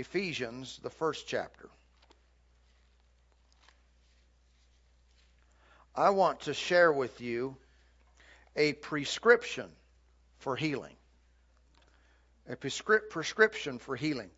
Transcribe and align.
Ephesians, 0.00 0.80
the 0.82 0.90
first 0.90 1.26
chapter. 1.26 1.68
I 5.94 6.10
want 6.10 6.40
to 6.42 6.54
share 6.54 6.90
with 6.90 7.20
you 7.20 7.56
a 8.56 8.72
prescription 8.72 9.68
for 10.38 10.56
healing. 10.56 10.94
A 12.48 12.56
prescription 12.56 13.78
for 13.78 13.94
healing. 13.94 14.30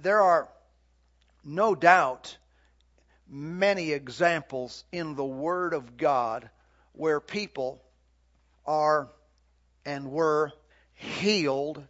There 0.00 0.20
are 0.20 0.48
no 1.44 1.74
doubt 1.74 2.36
many 3.28 3.90
examples 3.90 4.84
in 4.92 5.16
the 5.16 5.24
Word 5.24 5.74
of 5.74 5.96
God 5.96 6.48
where 6.92 7.20
people 7.20 7.82
are 8.64 9.08
and 9.84 10.12
were 10.12 10.52
healed 10.94 11.82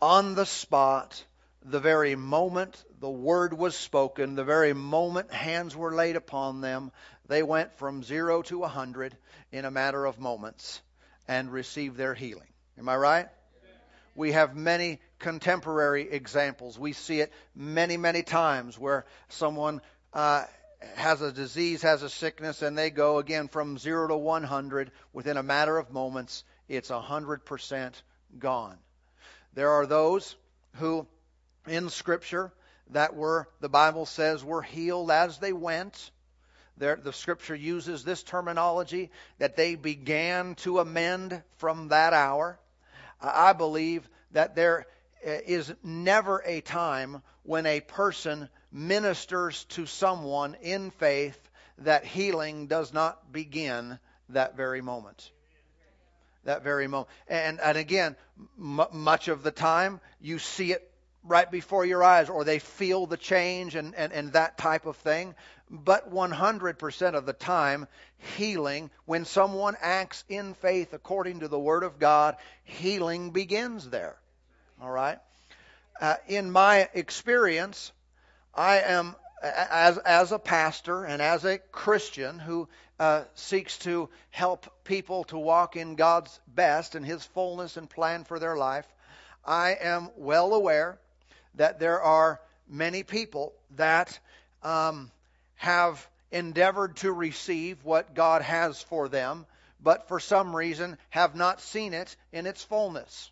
on 0.00 0.36
the 0.36 0.46
spot 0.46 1.24
the 1.64 1.80
very 1.80 2.14
moment 2.14 2.84
the 3.00 3.08
word 3.10 3.52
was 3.52 3.76
spoken, 3.76 4.34
the 4.34 4.44
very 4.44 4.72
moment 4.72 5.32
hands 5.32 5.74
were 5.74 5.94
laid 5.94 6.16
upon 6.16 6.60
them, 6.60 6.92
they 7.26 7.42
went 7.42 7.72
from 7.78 8.02
zero 8.02 8.42
to 8.42 8.64
a 8.64 8.68
hundred 8.68 9.16
in 9.50 9.64
a 9.64 9.70
matter 9.70 10.04
of 10.04 10.18
moments 10.18 10.80
and 11.26 11.50
received 11.50 11.96
their 11.96 12.14
healing. 12.14 12.48
Am 12.78 12.88
I 12.88 12.96
right? 12.96 13.28
We 14.14 14.32
have 14.32 14.54
many 14.54 15.00
contemporary 15.18 16.10
examples. 16.10 16.78
We 16.78 16.92
see 16.92 17.20
it 17.20 17.32
many, 17.54 17.96
many 17.96 18.22
times 18.22 18.78
where 18.78 19.06
someone 19.28 19.80
uh, 20.12 20.44
has 20.94 21.20
a 21.22 21.32
disease, 21.32 21.82
has 21.82 22.02
a 22.02 22.10
sickness, 22.10 22.62
and 22.62 22.76
they 22.76 22.90
go 22.90 23.18
again 23.18 23.48
from 23.48 23.78
zero 23.78 24.06
to 24.08 24.16
100 24.16 24.92
within 25.12 25.36
a 25.36 25.42
matter 25.42 25.76
of 25.78 25.90
moments. 25.90 26.44
It's 26.68 26.90
100% 26.90 27.92
gone. 28.38 28.76
There 29.54 29.70
are 29.70 29.86
those 29.86 30.36
who, 30.74 31.06
in 31.66 31.88
Scripture, 31.90 32.52
that 32.90 33.14
were, 33.14 33.48
the 33.60 33.68
Bible 33.68 34.06
says, 34.06 34.44
were 34.44 34.62
healed 34.62 35.10
as 35.10 35.38
they 35.38 35.52
went. 35.52 36.10
There, 36.76 36.96
the 36.96 37.12
Scripture 37.12 37.54
uses 37.54 38.04
this 38.04 38.22
terminology 38.22 39.10
that 39.38 39.56
they 39.56 39.74
began 39.74 40.56
to 40.56 40.80
amend 40.80 41.42
from 41.56 41.88
that 41.88 42.12
hour. 42.12 42.58
I 43.20 43.52
believe 43.52 44.08
that 44.32 44.54
there 44.54 44.86
uh, 45.26 45.38
never 45.82 46.42
a 46.44 46.60
time 46.60 47.22
when 47.44 47.66
a 47.66 47.80
person 47.80 48.48
ministers 48.72 49.64
to 49.64 49.86
someone 49.86 50.56
in 50.60 50.90
faith 50.90 51.38
that 51.78 52.04
healing 52.04 52.66
does 52.66 52.92
not 52.92 53.32
begin 53.32 53.98
that 54.30 54.56
very 54.56 54.80
moment. 54.80 55.30
That 56.44 56.62
very 56.62 56.88
moment. 56.88 57.08
And, 57.28 57.60
and 57.60 57.78
again, 57.78 58.16
m- 58.58 58.86
much 58.92 59.28
of 59.28 59.42
the 59.42 59.50
time, 59.50 60.00
you 60.20 60.38
see 60.38 60.72
it 60.72 60.90
right 61.24 61.50
before 61.50 61.86
your 61.86 62.04
eyes, 62.04 62.28
or 62.28 62.44
they 62.44 62.58
feel 62.58 63.06
the 63.06 63.16
change 63.16 63.74
and, 63.74 63.94
and, 63.94 64.12
and 64.12 64.32
that 64.34 64.58
type 64.58 64.86
of 64.86 64.96
thing. 64.98 65.34
But 65.70 66.12
100% 66.12 67.14
of 67.14 67.26
the 67.26 67.32
time, 67.32 67.88
healing, 68.36 68.90
when 69.06 69.24
someone 69.24 69.76
acts 69.80 70.22
in 70.28 70.54
faith 70.54 70.92
according 70.92 71.40
to 71.40 71.48
the 71.48 71.58
Word 71.58 71.82
of 71.82 71.98
God, 71.98 72.36
healing 72.64 73.30
begins 73.30 73.88
there. 73.88 74.16
All 74.80 74.90
right? 74.90 75.18
Uh, 76.00 76.16
in 76.28 76.50
my 76.50 76.88
experience, 76.92 77.92
I 78.54 78.80
am, 78.80 79.16
as, 79.42 79.96
as 79.98 80.32
a 80.32 80.38
pastor 80.38 81.04
and 81.04 81.22
as 81.22 81.44
a 81.46 81.58
Christian 81.58 82.38
who 82.38 82.68
uh, 83.00 83.24
seeks 83.34 83.78
to 83.78 84.10
help 84.30 84.84
people 84.84 85.24
to 85.24 85.38
walk 85.38 85.76
in 85.76 85.94
God's 85.94 86.38
best 86.46 86.94
and 86.94 87.06
His 87.06 87.24
fullness 87.24 87.78
and 87.78 87.88
plan 87.88 88.24
for 88.24 88.38
their 88.38 88.56
life, 88.56 88.86
I 89.44 89.76
am 89.80 90.10
well 90.16 90.54
aware 90.54 90.98
that 91.56 91.78
there 91.78 92.02
are 92.02 92.40
many 92.68 93.02
people 93.02 93.52
that 93.76 94.18
um, 94.62 95.10
have 95.56 96.06
endeavored 96.30 96.96
to 96.96 97.12
receive 97.12 97.84
what 97.84 98.14
God 98.14 98.42
has 98.42 98.82
for 98.82 99.08
them, 99.08 99.46
but 99.80 100.08
for 100.08 100.18
some 100.18 100.54
reason 100.54 100.98
have 101.10 101.34
not 101.34 101.60
seen 101.60 101.94
it 101.94 102.16
in 102.32 102.46
its 102.46 102.62
fullness. 102.64 103.30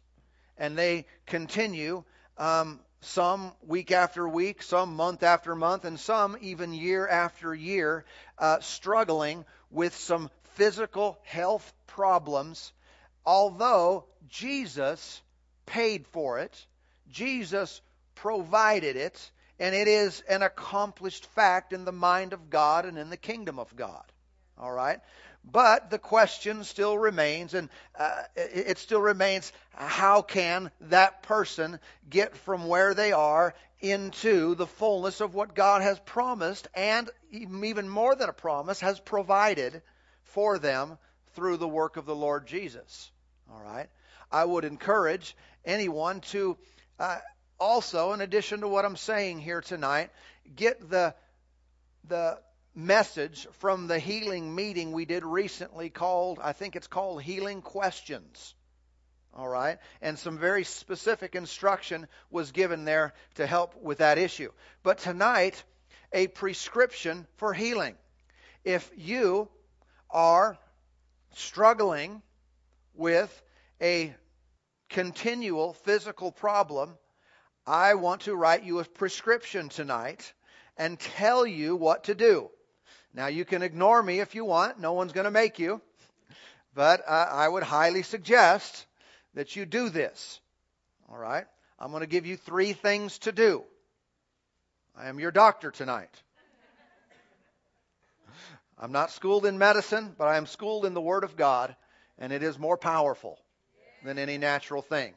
And 0.56 0.76
they 0.78 1.06
continue, 1.26 2.04
um, 2.38 2.78
some 3.00 3.52
week 3.66 3.90
after 3.90 4.28
week, 4.28 4.62
some 4.62 4.94
month 4.94 5.22
after 5.24 5.56
month, 5.56 5.84
and 5.84 5.98
some 5.98 6.36
even 6.40 6.72
year 6.72 7.08
after 7.08 7.52
year, 7.54 8.04
uh, 8.38 8.60
struggling 8.60 9.44
with 9.70 9.96
some 9.96 10.30
physical 10.54 11.18
health 11.24 11.72
problems, 11.86 12.72
although 13.24 14.04
Jesus 14.28 15.20
paid 15.66 16.06
for 16.08 16.38
it, 16.38 16.66
Jesus 17.10 17.80
provided 18.22 18.94
it, 18.94 19.32
and 19.58 19.74
it 19.74 19.88
is 19.88 20.22
an 20.28 20.42
accomplished 20.42 21.26
fact 21.34 21.72
in 21.72 21.84
the 21.84 21.90
mind 21.90 22.32
of 22.32 22.50
God 22.50 22.86
and 22.86 22.96
in 22.96 23.10
the 23.10 23.16
kingdom 23.16 23.58
of 23.58 23.74
God. 23.74 24.04
All 24.56 24.70
right? 24.70 25.00
But 25.44 25.90
the 25.90 25.98
question 25.98 26.62
still 26.62 26.96
remains, 26.96 27.52
and 27.52 27.68
uh, 27.98 28.22
it, 28.36 28.78
still 28.78 29.00
remains 29.00 29.52
how 29.72 30.22
can 30.22 30.70
that 30.82 31.24
person 31.24 31.80
get 32.08 32.36
from 32.36 32.68
where 32.68 32.94
they 32.94 33.10
are 33.10 33.54
into 33.80 34.54
the 34.54 34.68
fullness 34.68 35.20
of 35.20 35.34
what 35.34 35.56
God 35.56 35.82
has 35.82 35.98
promised, 35.98 36.68
and 36.74 37.10
even 37.32 37.88
more 37.88 38.14
than 38.14 38.28
a 38.28 38.32
promise, 38.32 38.78
has 38.78 39.00
provided 39.00 39.82
for 40.22 40.60
them 40.60 40.96
through 41.34 41.56
the 41.56 41.66
work 41.66 41.96
of 41.96 42.06
the 42.06 42.14
Lord 42.14 42.46
Jesus? 42.46 43.10
All 43.52 43.60
right? 43.60 43.88
I 44.30 44.44
would 44.44 44.64
encourage 44.64 45.36
anyone 45.64 46.20
to 46.20 46.56
uh, 47.00 47.18
also, 47.62 48.12
in 48.12 48.20
addition 48.20 48.60
to 48.60 48.68
what 48.68 48.84
I'm 48.84 48.96
saying 48.96 49.38
here 49.38 49.60
tonight, 49.60 50.10
get 50.56 50.90
the 50.90 51.14
the 52.08 52.38
message 52.74 53.46
from 53.60 53.86
the 53.86 53.98
healing 53.98 54.54
meeting 54.54 54.92
we 54.92 55.04
did 55.04 55.24
recently 55.24 55.88
called, 55.88 56.40
I 56.42 56.52
think 56.52 56.74
it's 56.74 56.88
called 56.88 57.22
Healing 57.22 57.62
Questions. 57.62 58.54
All 59.34 59.48
right? 59.48 59.78
And 60.00 60.18
some 60.18 60.38
very 60.38 60.64
specific 60.64 61.34
instruction 61.34 62.08
was 62.30 62.52
given 62.52 62.84
there 62.84 63.14
to 63.36 63.46
help 63.46 63.80
with 63.80 63.98
that 63.98 64.18
issue. 64.18 64.50
But 64.82 64.98
tonight, 64.98 65.62
a 66.12 66.26
prescription 66.26 67.26
for 67.36 67.54
healing. 67.54 67.94
If 68.64 68.90
you 68.96 69.48
are 70.10 70.58
struggling 71.34 72.22
with 72.94 73.42
a 73.80 74.14
continual 74.90 75.72
physical 75.72 76.32
problem, 76.32 76.96
I 77.66 77.94
want 77.94 78.22
to 78.22 78.34
write 78.34 78.64
you 78.64 78.80
a 78.80 78.84
prescription 78.84 79.68
tonight 79.68 80.32
and 80.76 80.98
tell 80.98 81.46
you 81.46 81.76
what 81.76 82.04
to 82.04 82.14
do. 82.14 82.50
Now, 83.14 83.26
you 83.26 83.44
can 83.44 83.62
ignore 83.62 84.02
me 84.02 84.20
if 84.20 84.34
you 84.34 84.44
want, 84.44 84.80
no 84.80 84.94
one's 84.94 85.12
going 85.12 85.26
to 85.26 85.30
make 85.30 85.58
you. 85.58 85.80
But 86.74 87.02
uh, 87.06 87.28
I 87.30 87.46
would 87.46 87.62
highly 87.62 88.02
suggest 88.02 88.86
that 89.34 89.54
you 89.54 89.66
do 89.66 89.90
this. 89.90 90.40
All 91.10 91.18
right? 91.18 91.44
I'm 91.78 91.90
going 91.90 92.00
to 92.00 92.06
give 92.06 92.26
you 92.26 92.36
three 92.36 92.72
things 92.72 93.18
to 93.20 93.32
do. 93.32 93.64
I 94.96 95.08
am 95.08 95.20
your 95.20 95.30
doctor 95.30 95.70
tonight. 95.70 96.22
I'm 98.78 98.92
not 98.92 99.12
schooled 99.12 99.46
in 99.46 99.58
medicine, 99.58 100.14
but 100.18 100.26
I 100.26 100.36
am 100.36 100.46
schooled 100.46 100.86
in 100.86 100.94
the 100.94 101.00
Word 101.00 101.22
of 101.22 101.36
God, 101.36 101.76
and 102.18 102.32
it 102.32 102.42
is 102.42 102.58
more 102.58 102.76
powerful 102.76 103.38
than 104.04 104.18
any 104.18 104.38
natural 104.38 104.82
thing. 104.82 105.14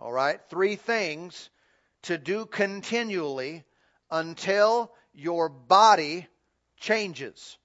All 0.00 0.12
right? 0.12 0.40
Three 0.48 0.76
things 0.76 1.50
to 2.02 2.18
do 2.18 2.46
continually 2.46 3.64
until 4.10 4.92
your 5.12 5.48
body 5.48 6.26
changes 6.78 7.58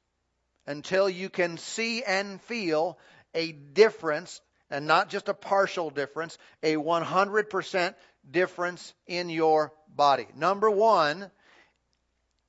until 0.66 1.10
you 1.10 1.30
can 1.30 1.58
see 1.58 2.04
and 2.04 2.42
feel 2.42 2.98
a 3.34 3.52
difference, 3.52 4.42
and 4.70 4.88
not 4.88 5.10
just 5.10 5.30
a 5.30 5.34
partial 5.34 5.90
difference, 5.90 6.38
a 6.62 6.76
100% 6.76 7.96
difference 8.30 8.94
in 9.07 9.30
your 9.30 9.74
body. 9.94 10.28
Number 10.36 10.69
one 10.69 11.30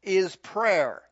is 0.03 0.37
prayer. 0.37 1.03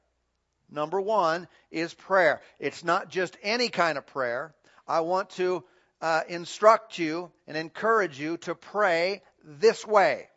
Number 0.71 1.01
one 1.01 1.49
is 1.71 1.93
prayer. 1.93 2.41
It's 2.59 2.85
not 2.85 3.11
just 3.11 3.37
any 3.43 3.69
kind 3.69 3.99
of 3.99 4.07
prayer. 4.07 4.55
I 4.87 5.01
want 5.01 5.31
to 5.31 5.65
uh, 6.01 6.23
instruct 6.29 6.99
you 6.99 7.31
and 7.47 7.57
encourage 7.57 8.19
you 8.19 8.37
to 8.39 8.55
pray 8.55 9.23
this 9.45 9.87
way. 9.87 10.29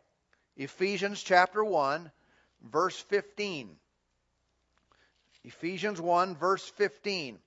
Ephesians 0.56 1.22
chapter 1.22 1.62
1, 1.62 2.10
verse 2.62 2.98
15. 2.98 3.76
Ephesians 5.44 6.00
1, 6.00 6.36
verse 6.36 6.66
15. 6.76 7.38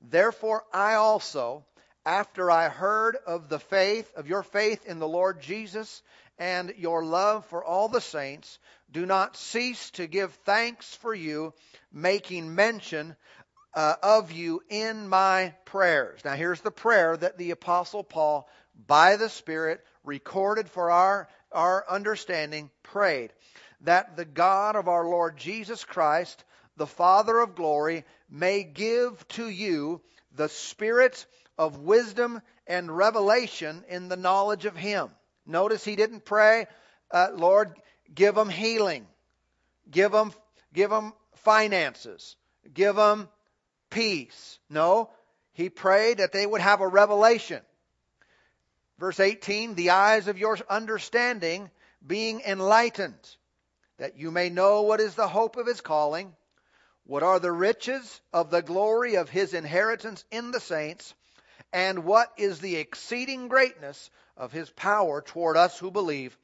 Therefore, 0.00 0.64
I 0.72 0.94
also, 0.94 1.64
after 2.06 2.50
I 2.50 2.68
heard 2.68 3.16
of 3.26 3.48
the 3.48 3.58
faith, 3.58 4.10
of 4.16 4.28
your 4.28 4.42
faith 4.42 4.86
in 4.86 4.98
the 4.98 5.08
Lord 5.08 5.40
Jesus 5.40 6.02
and 6.38 6.74
your 6.78 7.04
love 7.04 7.44
for 7.46 7.62
all 7.64 7.88
the 7.88 8.00
saints, 8.00 8.58
do 8.90 9.04
not 9.06 9.36
cease 9.36 9.90
to 9.92 10.06
give 10.06 10.32
thanks 10.44 10.94
for 10.94 11.14
you, 11.14 11.52
making 11.92 12.54
mention 12.54 13.14
uh, 13.74 13.96
of 14.02 14.32
you 14.32 14.62
in 14.68 15.08
my 15.08 15.54
prayers. 15.64 16.24
Now, 16.24 16.34
here's 16.34 16.60
the 16.60 16.70
prayer 16.70 17.16
that 17.16 17.38
the 17.38 17.50
Apostle 17.50 18.04
Paul, 18.04 18.48
by 18.86 19.16
the 19.16 19.28
Spirit, 19.28 19.84
recorded 20.04 20.68
for 20.68 20.90
our, 20.90 21.28
our 21.54 21.84
understanding, 21.88 22.70
prayed 22.82 23.32
that 23.82 24.16
the 24.16 24.24
God 24.24 24.76
of 24.76 24.88
our 24.88 25.06
Lord 25.06 25.36
Jesus 25.36 25.84
Christ, 25.84 26.44
the 26.76 26.86
Father 26.86 27.38
of 27.38 27.54
glory, 27.54 28.04
may 28.30 28.64
give 28.64 29.26
to 29.28 29.48
you 29.48 30.00
the 30.34 30.48
spirit 30.48 31.26
of 31.56 31.78
wisdom 31.78 32.40
and 32.66 32.94
revelation 32.94 33.84
in 33.88 34.08
the 34.08 34.16
knowledge 34.16 34.64
of 34.64 34.76
Him. 34.76 35.10
Notice 35.46 35.84
he 35.84 35.96
didn't 35.96 36.24
pray, 36.24 36.66
uh, 37.10 37.28
Lord, 37.34 37.74
give 38.14 38.34
them 38.34 38.48
healing, 38.48 39.06
give 39.90 40.10
them, 40.10 40.32
give 40.72 40.90
them 40.90 41.12
finances, 41.36 42.36
give 42.72 42.96
them 42.96 43.28
peace. 43.90 44.58
No, 44.70 45.10
he 45.52 45.68
prayed 45.68 46.18
that 46.18 46.32
they 46.32 46.46
would 46.46 46.62
have 46.62 46.80
a 46.80 46.88
revelation. 46.88 47.60
Verse 48.98 49.18
18, 49.18 49.74
the 49.74 49.90
eyes 49.90 50.28
of 50.28 50.38
your 50.38 50.58
understanding 50.68 51.70
being 52.06 52.40
enlightened, 52.42 53.36
that 53.98 54.16
you 54.16 54.30
may 54.30 54.50
know 54.50 54.82
what 54.82 55.00
is 55.00 55.14
the 55.14 55.28
hope 55.28 55.56
of 55.56 55.66
his 55.66 55.80
calling, 55.80 56.34
what 57.04 57.22
are 57.22 57.40
the 57.40 57.52
riches 57.52 58.20
of 58.32 58.50
the 58.50 58.62
glory 58.62 59.16
of 59.16 59.28
his 59.28 59.52
inheritance 59.52 60.24
in 60.30 60.52
the 60.52 60.60
saints, 60.60 61.14
and 61.72 62.04
what 62.04 62.32
is 62.36 62.60
the 62.60 62.76
exceeding 62.76 63.48
greatness 63.48 64.10
of 64.36 64.52
his 64.52 64.70
power 64.70 65.20
toward 65.20 65.56
us 65.56 65.78
who 65.78 65.90
believe, 65.90 66.36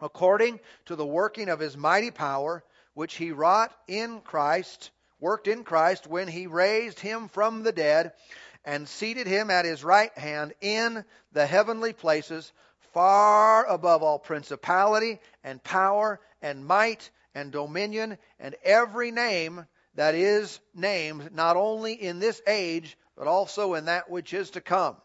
according 0.00 0.58
to 0.86 0.96
the 0.96 1.06
working 1.06 1.48
of 1.48 1.60
his 1.60 1.76
mighty 1.76 2.10
power, 2.10 2.64
which 2.94 3.14
he 3.14 3.30
wrought 3.30 3.72
in 3.86 4.20
Christ, 4.22 4.90
worked 5.20 5.48
in 5.48 5.64
Christ 5.64 6.06
when 6.06 6.28
he 6.28 6.46
raised 6.46 6.98
him 6.98 7.28
from 7.28 7.62
the 7.62 7.72
dead 7.72 8.12
and 8.64 8.88
seated 8.88 9.26
him 9.26 9.50
at 9.50 9.64
his 9.64 9.82
right 9.82 10.16
hand 10.16 10.52
in 10.60 11.04
the 11.32 11.46
heavenly 11.46 11.92
places, 11.92 12.52
far 12.92 13.66
above 13.66 14.02
all 14.02 14.18
principality 14.18 15.18
and 15.44 15.62
power 15.62 16.20
and 16.42 16.66
might 16.66 17.10
and 17.34 17.52
dominion 17.52 18.18
and 18.38 18.56
every 18.64 19.10
name 19.10 19.66
that 19.94 20.14
is 20.14 20.60
named, 20.74 21.32
not 21.32 21.56
only 21.56 21.92
in 21.92 22.18
this 22.18 22.40
age, 22.46 22.96
but 23.16 23.26
also 23.26 23.74
in 23.74 23.86
that 23.86 24.10
which 24.10 24.32
is 24.32 24.50
to 24.50 24.60
come. 24.60 24.96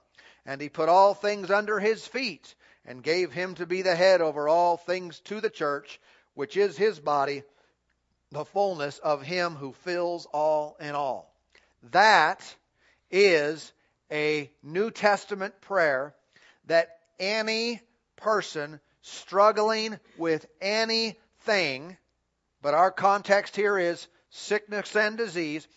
And 0.46 0.62
he 0.62 0.70
put 0.70 0.90
all 0.90 1.14
things 1.14 1.50
under 1.50 1.80
his 1.80 2.06
feet 2.06 2.56
and 2.86 3.04
gave 3.04 3.32
him 3.32 3.56
to 3.56 3.66
be 3.66 3.82
the 3.82 3.96
head 3.96 4.22
over 4.22 4.48
all 4.48 4.78
things 4.78 5.20
to 5.22 5.42
the 5.42 5.50
church, 5.50 6.00
which 6.34 6.56
is 6.56 6.78
his 6.78 7.00
body, 7.00 7.44
the 8.32 8.46
fullness 8.46 9.00
of 9.00 9.22
him 9.22 9.56
who 9.56 9.74
fills 9.74 10.28
all 10.28 10.78
in 10.80 10.94
all. 10.94 11.34
That 11.92 12.56
is 13.12 13.72
a 14.12 14.50
New 14.64 14.92
Testament 14.92 15.60
prayer 15.62 16.14
that 16.68 16.90
any 17.20 17.82
person 18.16 18.80
struggling 19.02 20.00
with 20.18 20.46
anything, 20.62 21.98
but 22.62 22.74
our 22.74 22.92
context 22.92 23.56
here 23.56 23.78
is 23.78 24.08
sickness 24.30 24.96
and 24.96 25.18
disease, 25.18 25.68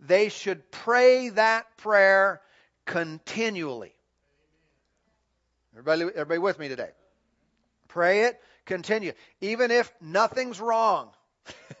they 0.00 0.28
should 0.28 0.70
pray 0.70 1.28
that 1.30 1.76
prayer 1.76 2.40
continually. 2.86 3.92
Everybody, 5.74 6.02
everybody 6.14 6.38
with 6.38 6.58
me 6.58 6.68
today? 6.68 6.90
Pray 7.88 8.22
it, 8.22 8.40
continue. 8.64 9.12
Even 9.40 9.70
if 9.70 9.92
nothing's 10.00 10.60
wrong, 10.60 11.10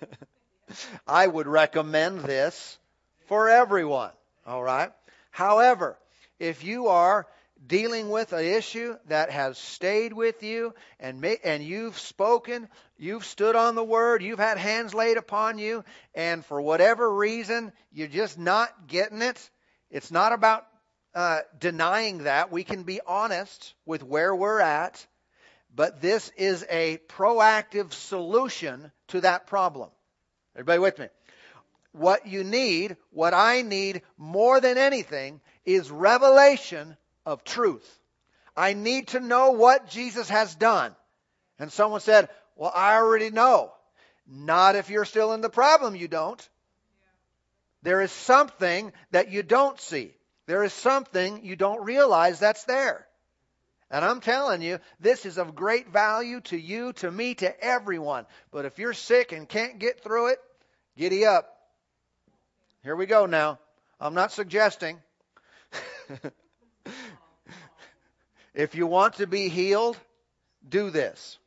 I 1.06 1.26
would 1.26 1.46
recommend 1.46 2.20
this 2.20 2.78
for 3.26 3.48
everyone. 3.48 4.12
All 4.46 4.62
right? 4.62 4.92
However, 5.30 5.98
if 6.38 6.64
you 6.64 6.88
are 6.88 7.26
dealing 7.66 8.08
with 8.08 8.32
an 8.32 8.44
issue 8.44 8.96
that 9.06 9.30
has 9.30 9.58
stayed 9.58 10.12
with 10.12 10.42
you 10.42 10.74
and 11.00 11.24
and 11.44 11.62
you've 11.62 11.98
spoken, 11.98 12.68
you've 12.96 13.24
stood 13.24 13.56
on 13.56 13.74
the 13.74 13.84
word, 13.84 14.22
you've 14.22 14.38
had 14.38 14.58
hands 14.58 14.94
laid 14.94 15.16
upon 15.16 15.58
you, 15.58 15.84
and 16.14 16.44
for 16.44 16.60
whatever 16.60 17.12
reason 17.12 17.72
you're 17.92 18.08
just 18.08 18.38
not 18.38 18.86
getting 18.86 19.22
it. 19.22 19.50
It's 19.90 20.10
not 20.10 20.32
about 20.32 20.66
uh, 21.14 21.40
denying 21.58 22.24
that. 22.24 22.52
We 22.52 22.64
can 22.64 22.84
be 22.84 23.00
honest 23.06 23.74
with 23.86 24.02
where 24.02 24.34
we're 24.34 24.60
at, 24.60 25.04
but 25.74 26.00
this 26.00 26.30
is 26.36 26.64
a 26.70 26.98
proactive 27.08 27.92
solution 27.92 28.92
to 29.08 29.20
that 29.22 29.46
problem. 29.46 29.90
Everybody 30.54 30.78
with 30.78 30.98
me? 30.98 31.08
What 31.98 32.26
you 32.26 32.44
need, 32.44 32.96
what 33.10 33.34
I 33.34 33.62
need 33.62 34.02
more 34.16 34.60
than 34.60 34.78
anything, 34.78 35.40
is 35.64 35.90
revelation 35.90 36.96
of 37.26 37.44
truth. 37.44 37.86
I 38.56 38.72
need 38.72 39.08
to 39.08 39.20
know 39.20 39.50
what 39.50 39.88
Jesus 39.88 40.28
has 40.28 40.54
done. 40.54 40.94
And 41.58 41.72
someone 41.72 42.00
said, 42.00 42.28
Well, 42.56 42.72
I 42.74 42.96
already 42.96 43.30
know. 43.30 43.72
Not 44.26 44.76
if 44.76 44.90
you're 44.90 45.04
still 45.04 45.32
in 45.32 45.40
the 45.40 45.50
problem, 45.50 45.96
you 45.96 46.08
don't. 46.08 46.48
There 47.82 48.00
is 48.00 48.12
something 48.12 48.92
that 49.10 49.30
you 49.30 49.42
don't 49.42 49.80
see. 49.80 50.14
There 50.46 50.64
is 50.64 50.72
something 50.72 51.44
you 51.44 51.56
don't 51.56 51.84
realize 51.84 52.38
that's 52.38 52.64
there. 52.64 53.06
And 53.90 54.04
I'm 54.04 54.20
telling 54.20 54.60
you, 54.60 54.80
this 55.00 55.24
is 55.24 55.38
of 55.38 55.54
great 55.54 55.88
value 55.88 56.40
to 56.42 56.58
you, 56.58 56.92
to 56.94 57.10
me, 57.10 57.34
to 57.36 57.64
everyone. 57.64 58.26
But 58.50 58.66
if 58.66 58.78
you're 58.78 58.92
sick 58.92 59.32
and 59.32 59.48
can't 59.48 59.78
get 59.78 60.02
through 60.02 60.28
it, 60.28 60.38
giddy 60.96 61.24
up. 61.24 61.57
Here 62.84 62.94
we 62.94 63.06
go 63.06 63.26
now. 63.26 63.58
I'm 64.00 64.14
not 64.14 64.30
suggesting. 64.30 64.98
if 68.54 68.74
you 68.74 68.86
want 68.86 69.14
to 69.14 69.26
be 69.26 69.48
healed, 69.48 69.98
do 70.68 70.90
this. 70.90 71.38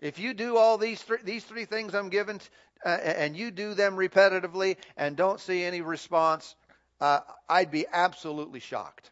If 0.00 0.18
you 0.18 0.32
do 0.34 0.56
all 0.56 0.78
these 0.78 1.02
three, 1.02 1.18
these 1.24 1.44
three 1.44 1.64
things 1.64 1.94
I'm 1.94 2.08
given, 2.08 2.40
uh, 2.84 2.88
and 2.88 3.36
you 3.36 3.50
do 3.50 3.74
them 3.74 3.96
repetitively 3.96 4.76
and 4.96 5.16
don't 5.16 5.40
see 5.40 5.64
any 5.64 5.80
response, 5.80 6.54
uh, 7.00 7.20
I'd 7.48 7.70
be 7.70 7.86
absolutely 7.92 8.60
shocked. 8.60 9.10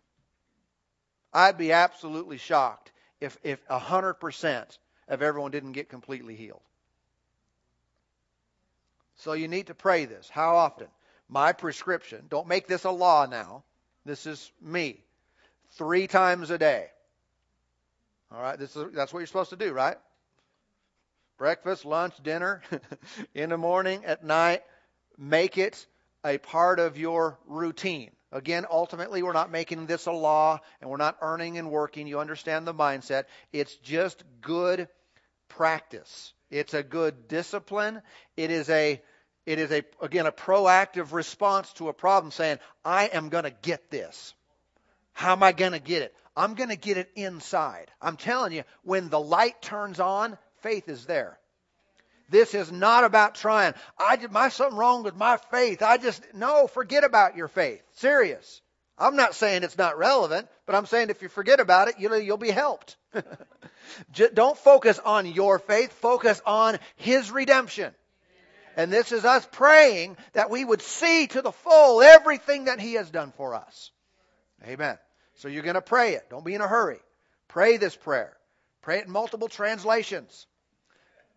I'd 1.33 1.59
be 1.59 1.73
absolutely 1.73 2.39
shocked 2.39 2.93
if 3.21 3.37
if 3.43 3.65
hundred 3.67 4.15
percent 4.15 4.79
of 5.09 5.23
everyone 5.23 5.51
didn't 5.51 5.73
get 5.73 5.89
completely 5.89 6.37
healed. 6.37 6.63
So 9.17 9.33
you 9.33 9.49
need 9.49 9.67
to 9.67 9.75
pray 9.75 10.07
this. 10.07 10.29
How 10.31 10.57
often? 10.57 10.87
My 11.31 11.53
prescription. 11.53 12.27
Don't 12.29 12.49
make 12.49 12.67
this 12.67 12.83
a 12.83 12.91
law 12.91 13.25
now. 13.25 13.63
This 14.05 14.27
is 14.27 14.51
me. 14.61 15.01
Three 15.73 16.09
times 16.09 16.51
a 16.51 16.59
day. 16.59 16.89
All 18.33 18.43
right. 18.43 18.59
This 18.59 18.75
is 18.75 18.93
that's 18.93 19.13
what 19.13 19.21
you're 19.21 19.29
supposed 19.29 19.51
to 19.51 19.57
do, 19.57 19.73
right? 19.73 19.97
Breakfast, 21.39 21.85
lunch, 21.85 22.15
dinner, 22.23 22.63
in 23.35 23.51
the 23.51 23.57
morning, 23.57 24.05
at 24.05 24.25
night. 24.25 24.63
Make 25.17 25.57
it 25.57 25.87
a 26.25 26.39
part 26.39 26.81
of 26.81 26.99
your 26.99 27.39
routine. 27.47 28.11
Again, 28.33 28.67
ultimately, 28.69 29.23
we're 29.23 29.33
not 29.33 29.53
making 29.53 29.87
this 29.87 30.07
a 30.07 30.13
law 30.13 30.61
and 30.81 30.91
we're 30.91 30.97
not 30.97 31.17
earning 31.21 31.59
and 31.59 31.71
working. 31.71 32.09
You 32.09 32.19
understand 32.19 32.67
the 32.67 32.75
mindset. 32.75 33.25
It's 33.53 33.77
just 33.77 34.25
good 34.41 34.89
practice. 35.49 36.33
It's 36.51 36.75
a 36.75 36.83
good 36.83 37.29
discipline. 37.29 38.03
It 38.37 38.51
is 38.51 38.69
a 38.69 39.01
it 39.47 39.59
is 39.59 39.71
a 39.71 39.83
again 40.01 40.27
a 40.27 40.33
proactive 40.33 41.13
response 41.13 41.73
to 41.75 41.89
a 41.89 41.93
problem 41.93 42.31
saying, 42.31 42.59
I 42.85 43.07
am 43.07 43.29
going 43.29 43.45
to 43.45 43.55
get 43.63 43.91
this. 43.91 44.35
How 45.13 45.33
am 45.33 45.43
I 45.43 45.53
going 45.53 45.73
to 45.73 45.79
get 45.79 46.03
it? 46.03 46.15
I'm 46.37 46.55
going 46.55 46.69
to 46.71 46.77
get 46.77 46.97
it 46.97 47.11
inside. 47.17 47.91
I'm 48.01 48.17
telling 48.17 48.53
you, 48.53 48.63
when 48.83 49.09
the 49.09 49.21
light 49.21 49.61
turns 49.61 50.01
on, 50.01 50.39
faith 50.63 50.89
is 50.89 51.05
there. 51.07 51.39
This 52.31 52.55
is 52.55 52.71
not 52.71 53.05
about 53.05 53.35
trying. 53.35 53.75
I 53.99 54.17
did 54.17 54.31
my 54.31 54.49
something 54.51 54.79
wrong 54.79 55.03
with 55.03 55.17
my 55.17 55.37
faith. 55.51 55.83
I 55.83 55.97
just 55.99 56.23
no, 56.33 56.69
forget 56.69 57.03
about 57.03 57.37
your 57.37 57.49
faith. 57.49 57.83
Serious. 57.95 58.63
I'm 58.97 59.17
not 59.17 59.35
saying 59.35 59.65
it's 59.65 59.79
not 59.79 59.99
relevant, 59.99 60.47
but 60.67 60.75
I'm 60.77 60.87
saying 60.87 61.11
if 61.11 61.23
you 61.23 61.29
forget 61.29 61.59
about 61.59 61.89
it, 61.89 61.95
you'll, 61.99 62.19
you'll 62.19 62.37
be 62.37 62.51
helped. 62.51 62.97
Don't 64.35 64.57
focus 64.57 64.99
on 64.99 65.27
your 65.27 65.59
faith, 65.59 65.93
focus 65.93 66.41
on 66.45 66.79
His 66.97 67.31
redemption. 67.31 67.95
And 68.77 68.93
this 68.93 69.13
is 69.13 69.25
us 69.25 69.47
praying 69.51 70.17
that 70.33 70.51
we 70.51 70.65
would 70.65 70.83
see 70.83 71.27
to 71.29 71.43
the 71.43 71.53
full 71.53 72.03
everything 72.03 72.65
that 72.65 72.81
He 72.81 72.95
has 72.95 73.11
done 73.11 73.33
for 73.37 73.55
us. 73.55 73.91
Amen. 74.67 74.99
So 75.37 75.49
you're 75.49 75.63
going 75.63 75.75
to 75.75 75.81
pray 75.83 76.15
it. 76.15 76.29
Don't 76.31 76.45
be 76.45 76.55
in 76.55 76.61
a 76.61 76.69
hurry. 76.69 77.01
Pray 77.49 77.77
this 77.77 77.97
prayer. 77.97 78.37
Pray 78.83 78.99
it 78.99 79.07
in 79.07 79.13
multiple 79.13 79.49
translations. 79.49 80.47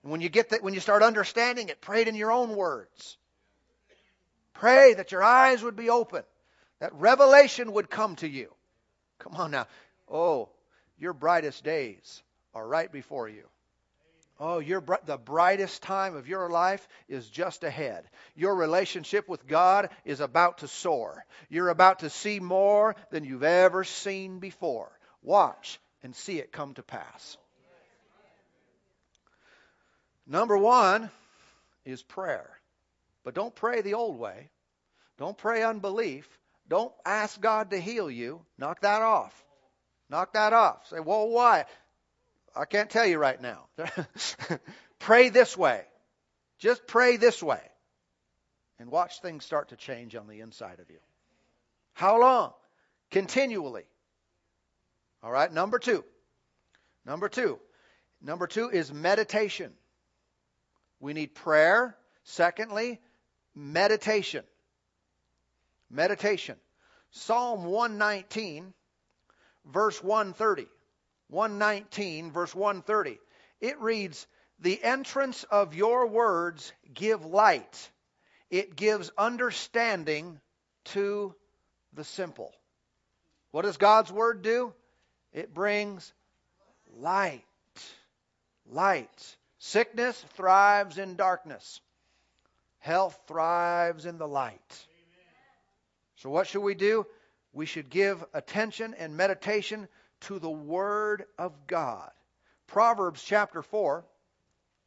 When 0.04 0.22
you 0.22 0.30
get 0.30 0.50
that, 0.50 0.62
when 0.62 0.74
you 0.74 0.82
start 0.82 1.02
understanding 1.02 1.70
it, 1.70 1.80
pray 1.80 2.02
it 2.02 2.08
in 2.08 2.16
your 2.16 2.32
own 2.32 2.56
words. 2.56 3.18
Pray 4.54 4.94
that 4.94 5.12
your 5.12 5.24
eyes 5.24 5.64
would 5.64 5.76
be 5.76 5.90
open, 5.90 6.24
that 6.80 6.94
revelation 6.94 7.74
would 7.74 7.90
come 7.90 8.16
to 8.18 8.28
you. 8.28 8.54
Come 9.20 9.36
on 9.36 9.52
now. 9.52 9.68
Oh, 10.10 10.50
your 10.98 11.14
brightest 11.14 11.64
days 11.64 12.22
are 12.54 12.68
right 12.68 12.92
before 12.92 13.28
you. 13.30 13.44
Oh, 14.40 14.60
your 14.60 14.82
br- 14.82 14.96
the 15.06 15.18
brightest 15.18 15.84
time 15.84 16.16
of 16.16 16.28
your 16.28 16.50
life 16.50 16.88
is 17.08 17.30
just 17.30 17.64
ahead. 17.64 18.04
Your 18.36 18.56
relationship 18.56 19.30
with 19.30 19.48
God 19.48 19.90
is 20.06 20.20
about 20.20 20.60
to 20.60 20.68
soar. 20.68 21.24
You're 21.50 21.70
about 21.70 22.00
to 22.00 22.10
see 22.10 22.40
more 22.40 22.96
than 23.12 23.24
you've 23.24 23.44
ever 23.44 23.84
seen 23.84 24.40
before. 24.40 24.92
Watch 25.22 25.80
and 26.02 26.16
see 26.16 26.40
it 26.40 26.52
come 26.52 26.74
to 26.74 26.84
pass. 26.84 27.38
Number 30.26 30.58
one 30.58 31.12
is 31.86 32.02
prayer. 32.02 32.50
But 33.24 33.36
don't 33.36 33.56
pray 33.56 33.82
the 33.82 33.94
old 33.94 34.18
way. 34.18 34.50
Don't 35.18 35.38
pray 35.38 35.64
unbelief. 35.64 36.28
Don't 36.68 36.94
ask 37.06 37.40
God 37.40 37.72
to 37.72 37.80
heal 37.80 38.10
you. 38.10 38.42
Knock 38.58 38.82
that 38.82 39.02
off. 39.02 39.46
Knock 40.10 40.34
that 40.34 40.54
off. 40.54 40.88
Say, 40.90 41.00
well, 41.00 41.30
why? 41.30 41.66
I 42.56 42.66
can't 42.66 42.90
tell 42.90 43.06
you 43.06 43.18
right 43.18 43.42
now. 43.42 43.66
pray 45.00 45.30
this 45.30 45.58
way. 45.58 45.82
Just 46.60 46.86
pray 46.88 47.18
this 47.18 47.42
way. 47.42 47.62
And 48.80 48.90
watch 48.92 49.22
things 49.22 49.46
start 49.46 49.70
to 49.70 49.76
change 49.76 50.16
on 50.16 50.28
the 50.28 50.42
inside 50.42 50.80
of 50.80 50.90
you. 50.90 51.00
How 51.94 52.20
long? 52.20 52.54
Continually. 53.12 53.86
All 55.22 55.32
right, 55.32 55.52
number 55.52 55.80
two. 55.80 56.04
Number 57.06 57.30
two. 57.30 57.60
Number 58.22 58.48
two 58.48 58.70
is 58.70 58.92
meditation. 58.92 59.72
We 61.00 61.14
need 61.14 61.36
prayer. 61.36 61.96
Secondly, 62.24 63.02
meditation. 63.56 64.44
Meditation. 65.90 66.56
Psalm 67.12 67.66
119, 67.66 68.74
verse 69.66 70.02
130. 70.02 70.68
119, 71.34 72.32
verse 72.32 72.56
130. 72.56 73.20
It 73.60 73.82
reads, 73.82 74.28
The 74.60 74.82
entrance 74.82 75.44
of 75.46 75.74
your 75.74 76.08
words 76.08 76.72
give 76.94 77.26
light, 77.26 77.92
it 78.50 78.76
gives 78.76 79.12
understanding 79.18 80.40
to 80.86 81.34
the 81.94 82.04
simple. 82.04 82.54
What 83.52 83.64
does 83.64 83.78
God's 83.78 84.12
word 84.12 84.42
do? 84.42 84.74
It 85.32 85.54
brings 85.54 86.14
light. 86.98 87.44
Light. 88.70 89.38
Sickness 89.60 90.24
thrives 90.36 90.98
in 90.98 91.16
darkness. 91.16 91.82
Health 92.80 93.18
thrives 93.28 94.06
in 94.06 94.18
the 94.18 94.28
light. 94.28 94.88
So, 96.18 96.30
what 96.30 96.48
should 96.48 96.62
we 96.62 96.76
do? 96.76 97.06
We 97.54 97.66
should 97.66 97.90
give 97.90 98.24
attention 98.34 98.94
and 98.96 99.16
meditation 99.16 99.88
to 100.24 100.40
the 100.40 100.50
Word 100.50 101.26
of 101.38 101.54
God. 101.68 102.10
Proverbs 102.68 103.22
chapter 103.24 103.62
4, 103.62 104.04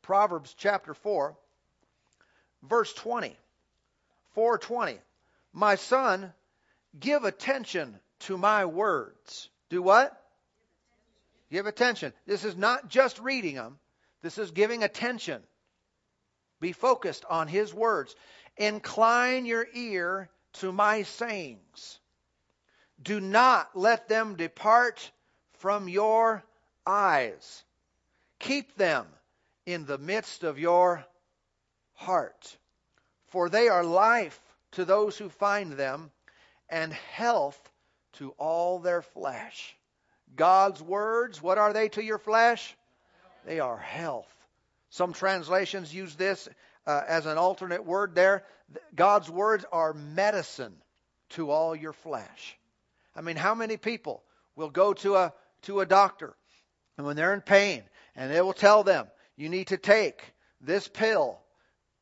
Proverbs 0.02 0.55
chapter 0.57 0.95
4, 0.95 1.37
verse 2.62 2.93
20. 2.95 3.37
420. 4.35 4.99
My 5.52 5.76
son, 5.76 6.33
give 6.99 7.25
attention 7.25 7.99
to 8.21 8.37
my 8.37 8.66
words. 8.66 9.49
Do 9.69 9.83
what? 9.83 10.21
Give 11.50 11.66
attention. 11.66 12.12
This 12.26 12.45
is 12.45 12.57
not 12.57 12.88
just 12.88 13.19
reading 13.19 13.55
them, 13.55 13.78
this 14.23 14.38
is 14.38 14.50
giving 14.50 14.83
attention. 14.83 15.43
Be 16.61 16.73
focused 16.73 17.25
on 17.28 17.49
His 17.49 17.73
words. 17.73 18.14
Incline 18.57 19.45
your 19.45 19.66
ear 19.75 20.31
to 20.55 20.73
my 20.73 21.02
sayings. 21.02 22.00
Do 23.02 23.21
not 23.21 23.76
let 23.76 24.09
them 24.09 24.37
depart 24.37 25.11
from 25.58 25.88
your 25.88 26.42
eyes. 26.86 27.64
Keep 28.38 28.76
them 28.76 29.06
in 29.64 29.86
the 29.86 29.98
midst 29.98 30.44
of 30.44 30.58
your 30.58 31.04
heart. 31.94 32.56
For 33.28 33.48
they 33.48 33.68
are 33.68 33.84
life 33.84 34.40
to 34.72 34.84
those 34.84 35.16
who 35.16 35.28
find 35.28 35.72
them, 35.72 36.10
and 36.68 36.92
health 36.92 37.58
to 38.14 38.30
all 38.38 38.78
their 38.78 39.02
flesh. 39.02 39.76
God's 40.34 40.82
words, 40.82 41.40
what 41.40 41.58
are 41.58 41.72
they 41.72 41.88
to 41.90 42.02
your 42.02 42.18
flesh? 42.18 42.76
They 43.46 43.60
are 43.60 43.78
health. 43.78 44.32
Some 44.90 45.12
translations 45.12 45.94
use 45.94 46.14
this 46.16 46.48
uh, 46.86 47.02
as 47.06 47.26
an 47.26 47.38
alternate 47.38 47.84
word 47.84 48.14
there. 48.14 48.44
God's 48.94 49.30
words 49.30 49.64
are 49.72 49.94
medicine 49.94 50.75
to 51.30 51.50
all 51.50 51.75
your 51.75 51.92
flesh. 51.92 52.56
I 53.14 53.20
mean, 53.20 53.36
how 53.36 53.54
many 53.54 53.76
people 53.76 54.22
will 54.56 54.70
go 54.70 54.92
to 54.94 55.16
a 55.16 55.32
to 55.66 55.80
a 55.80 55.87
doctor 55.87 56.35
and 56.96 57.06
when 57.06 57.16
they're 57.16 57.35
in 57.35 57.42
pain 57.42 57.82
and 58.14 58.30
they 58.30 58.40
will 58.40 58.52
tell 58.52 58.82
them, 58.82 59.06
you 59.37 59.49
need 59.49 59.68
to 59.68 59.76
take 59.76 60.23
this 60.61 60.88
pill 60.88 61.38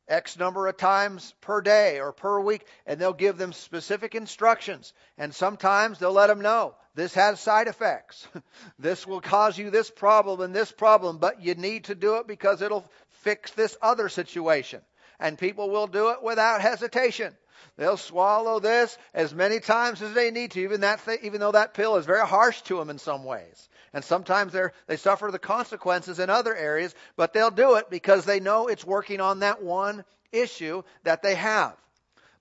X 0.07 0.37
number 0.37 0.67
of 0.67 0.77
times 0.77 1.33
per 1.41 1.61
day 1.61 1.99
or 1.99 2.13
per 2.13 2.39
week, 2.39 2.65
and 2.85 2.99
they'll 2.99 3.13
give 3.13 3.37
them 3.37 3.53
specific 3.53 4.13
instructions. 4.13 4.93
And 5.17 5.33
sometimes 5.33 5.97
they'll 5.97 6.11
let 6.11 6.27
them 6.27 6.41
know 6.41 6.75
this 6.93 7.15
has 7.15 7.39
side 7.39 7.67
effects. 7.67 8.27
this 8.79 9.07
will 9.07 9.21
cause 9.21 9.57
you 9.57 9.71
this 9.71 9.89
problem 9.89 10.41
and 10.41 10.55
this 10.55 10.71
problem, 10.71 11.17
but 11.17 11.41
you 11.41 11.55
need 11.55 11.85
to 11.85 11.95
do 11.95 12.17
it 12.17 12.27
because 12.27 12.61
it'll 12.61 12.89
fix 13.09 13.51
this 13.51 13.75
other 13.81 14.07
situation. 14.07 14.81
And 15.19 15.37
people 15.37 15.69
will 15.69 15.87
do 15.87 16.09
it 16.09 16.21
without 16.21 16.61
hesitation. 16.61 17.35
They'll 17.77 17.97
swallow 17.97 18.59
this 18.59 18.97
as 19.13 19.33
many 19.33 19.59
times 19.59 20.01
as 20.01 20.13
they 20.13 20.31
need 20.31 20.51
to, 20.51 20.61
even 20.61 20.81
that 20.81 21.03
th- 21.05 21.21
even 21.23 21.39
though 21.39 21.51
that 21.51 21.73
pill 21.73 21.97
is 21.97 22.05
very 22.05 22.25
harsh 22.25 22.61
to 22.63 22.77
them 22.77 22.89
in 22.89 22.97
some 22.97 23.23
ways. 23.23 23.69
And 23.93 24.03
sometimes 24.03 24.53
they 24.53 24.67
they 24.87 24.97
suffer 24.97 25.31
the 25.31 25.39
consequences 25.39 26.19
in 26.19 26.29
other 26.29 26.55
areas, 26.55 26.95
but 27.15 27.33
they'll 27.33 27.51
do 27.51 27.75
it 27.75 27.89
because 27.89 28.25
they 28.25 28.39
know 28.39 28.67
it's 28.67 28.85
working 28.85 29.21
on 29.21 29.39
that 29.39 29.61
one 29.61 30.05
issue 30.31 30.83
that 31.03 31.21
they 31.21 31.35
have. 31.35 31.75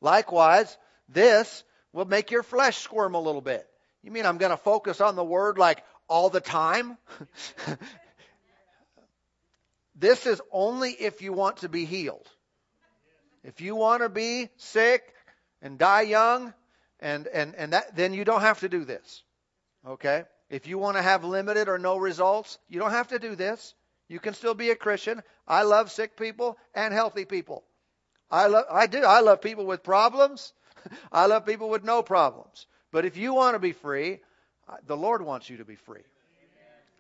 Likewise, 0.01 0.77
this 1.09 1.65
will 1.93 2.05
make 2.05 2.31
your 2.31 2.43
flesh 2.43 2.79
squirm 2.79 3.15
a 3.15 3.21
little 3.21 3.41
bit. 3.41 3.67
You 4.03 4.11
mean 4.11 4.27
I'm 4.27 4.39
going 4.39 4.51
to 4.51 4.57
focus 4.57 5.01
on 5.01 5.17
the 5.17 5.25
word 5.25 5.57
like 5.57 5.83
all 6.09 6.29
the 6.29 6.41
time? 6.41 6.99
this 9.95 10.27
is 10.27 10.43
only 10.53 10.91
if 10.91 11.23
you 11.23 11.33
want 11.33 11.59
to 11.59 11.69
be 11.69 11.87
healed. 11.87 12.29
If 13.43 13.61
you 13.61 13.77
want 13.77 14.03
to 14.03 14.09
be 14.09 14.49
sick 14.57 15.14
and 15.65 15.79
die 15.79 16.03
young, 16.03 16.55
and, 17.01 17.27
and, 17.27 17.55
and 17.57 17.73
that, 17.73 17.97
then 17.97 18.15
you 18.15 18.25
don't 18.25 18.43
have 18.43 18.61
to 18.61 18.69
do 18.69 18.85
this. 18.85 19.25
Okay? 19.85 20.25
If 20.51 20.69
you 20.69 20.79
want 20.79 20.99
to 20.99 21.03
have 21.03 21.25
limited 21.25 21.69
or 21.69 21.79
no 21.79 21.97
results, 21.97 22.59
you 22.69 22.79
don't 22.79 22.93
have 22.93 23.09
to 23.09 23.19
do 23.19 23.35
this. 23.35 23.75
You 24.09 24.21
can 24.21 24.35
still 24.35 24.55
be 24.55 24.71
a 24.71 24.77
Christian. 24.77 25.23
I 25.49 25.63
love 25.63 25.91
sick 25.91 26.17
people 26.17 26.59
and 26.75 26.93
healthy 26.93 27.25
people. 27.25 27.65
I 28.31 28.47
love 28.47 28.67
I 28.71 28.87
do. 28.87 29.03
I 29.03 29.21
love 29.21 29.41
people 29.41 29.65
with 29.65 29.83
problems. 29.83 30.53
I 31.13 31.27
love 31.27 31.47
people 31.47 31.71
with 31.71 31.83
no 31.83 32.03
problems. 32.03 32.67
But 32.93 33.07
if 33.07 33.17
you 33.17 33.35
want 33.35 33.55
to 33.55 33.59
be 33.59 33.73
free, 33.73 34.21
the 34.87 34.97
Lord 34.97 35.23
wants 35.23 35.49
you 35.49 35.57
to 35.57 35.65
be 35.65 35.77
free. 35.77 36.03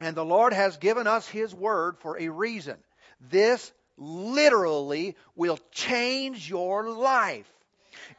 And 0.00 0.16
the 0.16 0.24
Lord 0.24 0.52
has 0.52 0.78
given 0.78 1.06
us 1.06 1.28
His 1.28 1.54
word 1.54 1.98
for 1.98 2.18
a 2.18 2.28
reason. 2.28 2.76
This 3.20 3.72
literally 3.96 5.16
will 5.36 5.58
change 5.70 6.48
your 6.48 6.88
life. 6.90 7.48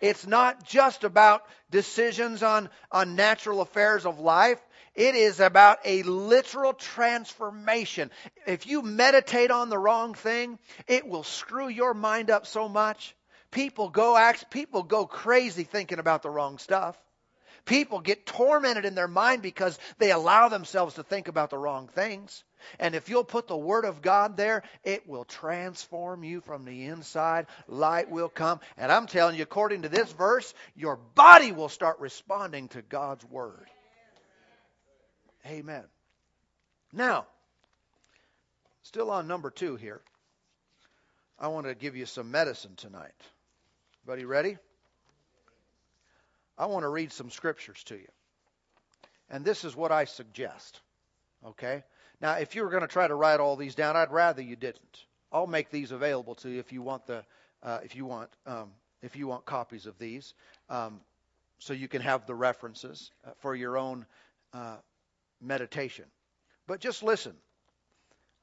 It's 0.02 0.26
not 0.26 0.64
just 0.66 1.04
about 1.04 1.44
decisions 1.72 2.44
on, 2.44 2.70
on 2.92 3.16
natural 3.16 3.62
affairs 3.62 4.06
of 4.06 4.20
life. 4.20 4.60
It 4.96 5.16
is 5.16 5.40
about 5.40 5.80
a 5.84 6.04
literal 6.04 6.74
transformation. 6.74 8.12
If 8.48 8.66
you 8.66 8.82
meditate 8.82 9.52
on 9.52 9.70
the 9.70 9.78
wrong 9.78 10.14
thing, 10.14 10.58
it 10.88 11.08
will 11.08 11.24
screw 11.24 11.68
your 11.68 11.94
mind 11.94 12.30
up 12.30 12.46
so 12.48 12.70
much. 12.70 13.16
People 13.52 13.90
go 13.90 14.16
act, 14.18 14.50
people 14.50 14.84
go 14.84 15.06
crazy 15.06 15.64
thinking 15.64 16.00
about 16.00 16.24
the 16.24 16.30
wrong 16.30 16.58
stuff. 16.58 16.98
People 17.66 18.00
get 18.00 18.26
tormented 18.26 18.86
in 18.86 18.94
their 18.96 19.08
mind 19.08 19.42
because 19.42 19.78
they 19.98 20.12
allow 20.12 20.50
themselves 20.50 20.96
to 20.96 21.04
think 21.04 21.28
about 21.28 21.50
the 21.50 21.58
wrong 21.58 21.88
things. 21.88 22.44
And 22.80 22.96
if 22.96 23.10
you'll 23.10 23.24
put 23.24 23.48
the 23.48 23.58
Word 23.58 23.86
of 23.86 24.02
God 24.02 24.38
there, 24.38 24.64
it 24.84 25.08
will 25.08 25.26
transform 25.26 26.24
you 26.24 26.42
from 26.42 26.64
the 26.66 26.86
inside. 26.86 27.48
Light 27.68 28.10
will 28.10 28.30
come. 28.30 28.60
And 28.78 28.92
I'm 28.92 29.08
telling 29.08 29.36
you, 29.36 29.44
according 29.44 29.84
to 29.84 29.90
this 29.90 30.12
verse, 30.12 30.54
your 30.76 30.98
body 31.16 31.52
will 31.52 31.70
start 31.70 32.00
responding 32.00 32.68
to 32.70 32.82
God's 32.84 33.26
Word. 33.26 33.68
Amen. 35.48 35.84
Now, 36.94 37.26
still 38.84 39.12
on 39.12 39.28
number 39.28 39.50
two 39.50 39.76
here. 39.76 40.02
I 41.38 41.50
want 41.50 41.68
to 41.68 41.76
give 41.76 41.96
you 41.96 42.06
some 42.06 42.32
medicine 42.32 42.76
tonight. 42.76 43.12
Everybody 44.04 44.26
ready? 44.26 44.58
I 46.58 46.68
want 46.68 46.84
to 46.84 46.90
read 46.90 47.12
some 47.12 47.30
scriptures 47.30 47.84
to 47.86 47.96
you. 47.96 48.08
And 49.30 49.44
this 49.44 49.64
is 49.64 49.76
what 49.76 49.92
I 49.92 50.06
suggest. 50.06 50.82
Okay? 51.46 51.84
Now, 52.22 52.34
if 52.34 52.56
you 52.56 52.64
were 52.64 52.70
going 52.70 52.82
to 52.82 52.88
try 52.88 53.08
to 53.08 53.16
write 53.16 53.40
all 53.40 53.56
these 53.56 53.76
down, 53.76 53.96
I'd 53.96 54.12
rather 54.12 54.42
you 54.42 54.56
didn't. 54.56 55.06
I'll 55.32 55.48
make 55.48 55.70
these 55.70 55.92
available 55.92 56.36
to 56.36 56.50
you 56.50 56.60
if 56.60 56.72
you 56.72 56.82
want 56.82 57.06
the 57.08 57.24
uh, 57.62 57.80
if 57.84 57.96
you 57.96 58.06
want 58.06 58.30
um, 58.46 58.72
if 59.02 59.16
you 59.16 59.28
want 59.28 59.46
copies 59.46 59.86
of 59.86 59.98
these, 59.98 60.34
um, 60.70 61.02
so 61.60 61.74
you 61.74 61.88
can 61.88 62.02
have 62.02 62.26
the 62.26 62.36
references 62.36 63.12
uh, 63.26 63.32
for 63.40 63.56
your 63.56 63.78
own 63.78 64.06
uh, 64.54 64.78
meditation. 65.42 66.06
But 66.68 66.80
just 66.80 67.04
listen. 67.04 67.34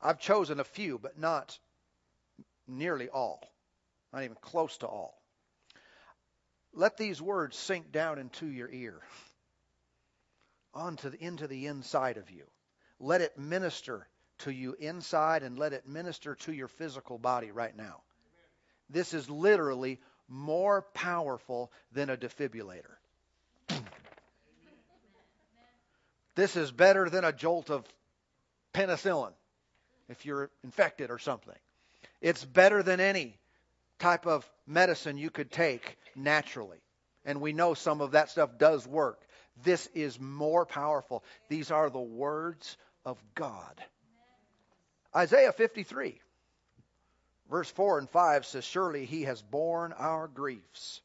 I've 0.02 0.18
chosen 0.18 0.58
a 0.60 0.64
few, 0.64 0.98
but 0.98 1.18
not 1.18 1.56
nearly 2.66 3.08
all, 3.08 3.40
not 4.12 4.24
even 4.24 4.36
close 4.40 4.76
to 4.78 4.86
all. 4.86 5.21
Let 6.74 6.96
these 6.96 7.20
words 7.20 7.56
sink 7.56 7.92
down 7.92 8.18
into 8.18 8.46
your 8.46 8.70
ear, 8.70 9.00
onto 10.72 11.10
the, 11.10 11.22
into 11.22 11.46
the 11.46 11.66
inside 11.66 12.16
of 12.16 12.30
you. 12.30 12.44
Let 12.98 13.20
it 13.20 13.36
minister 13.38 14.06
to 14.38 14.50
you 14.50 14.74
inside 14.78 15.42
and 15.42 15.58
let 15.58 15.72
it 15.72 15.86
minister 15.86 16.34
to 16.34 16.52
your 16.52 16.68
physical 16.68 17.18
body 17.18 17.50
right 17.50 17.76
now. 17.76 18.02
This 18.88 19.12
is 19.12 19.28
literally 19.28 20.00
more 20.28 20.82
powerful 20.94 21.70
than 21.92 22.10
a 22.10 22.16
defibrillator. 22.16 22.96
This 26.34 26.56
is 26.56 26.72
better 26.72 27.10
than 27.10 27.24
a 27.24 27.32
jolt 27.32 27.70
of 27.70 27.86
penicillin 28.72 29.32
if 30.08 30.24
you're 30.24 30.50
infected 30.64 31.10
or 31.10 31.18
something. 31.18 31.54
It's 32.20 32.44
better 32.44 32.82
than 32.82 33.00
any 33.00 33.38
type 34.02 34.26
of 34.26 34.48
medicine 34.66 35.16
you 35.16 35.30
could 35.30 35.50
take 35.50 35.96
naturally. 36.14 36.82
And 37.24 37.40
we 37.40 37.52
know 37.52 37.74
some 37.74 38.00
of 38.00 38.12
that 38.12 38.30
stuff 38.30 38.58
does 38.58 38.86
work. 38.86 39.22
This 39.64 39.88
is 39.94 40.20
more 40.20 40.66
powerful. 40.66 41.24
These 41.48 41.70
are 41.70 41.88
the 41.88 42.00
words 42.00 42.76
of 43.04 43.22
God. 43.34 43.82
Isaiah 45.14 45.52
53, 45.52 46.20
verse 47.50 47.70
4 47.70 47.98
and 48.00 48.10
5 48.10 48.46
says, 48.46 48.64
Surely 48.64 49.04
he 49.04 49.22
has 49.22 49.40
borne 49.42 49.92
our 49.92 50.26
griefs 50.26 51.00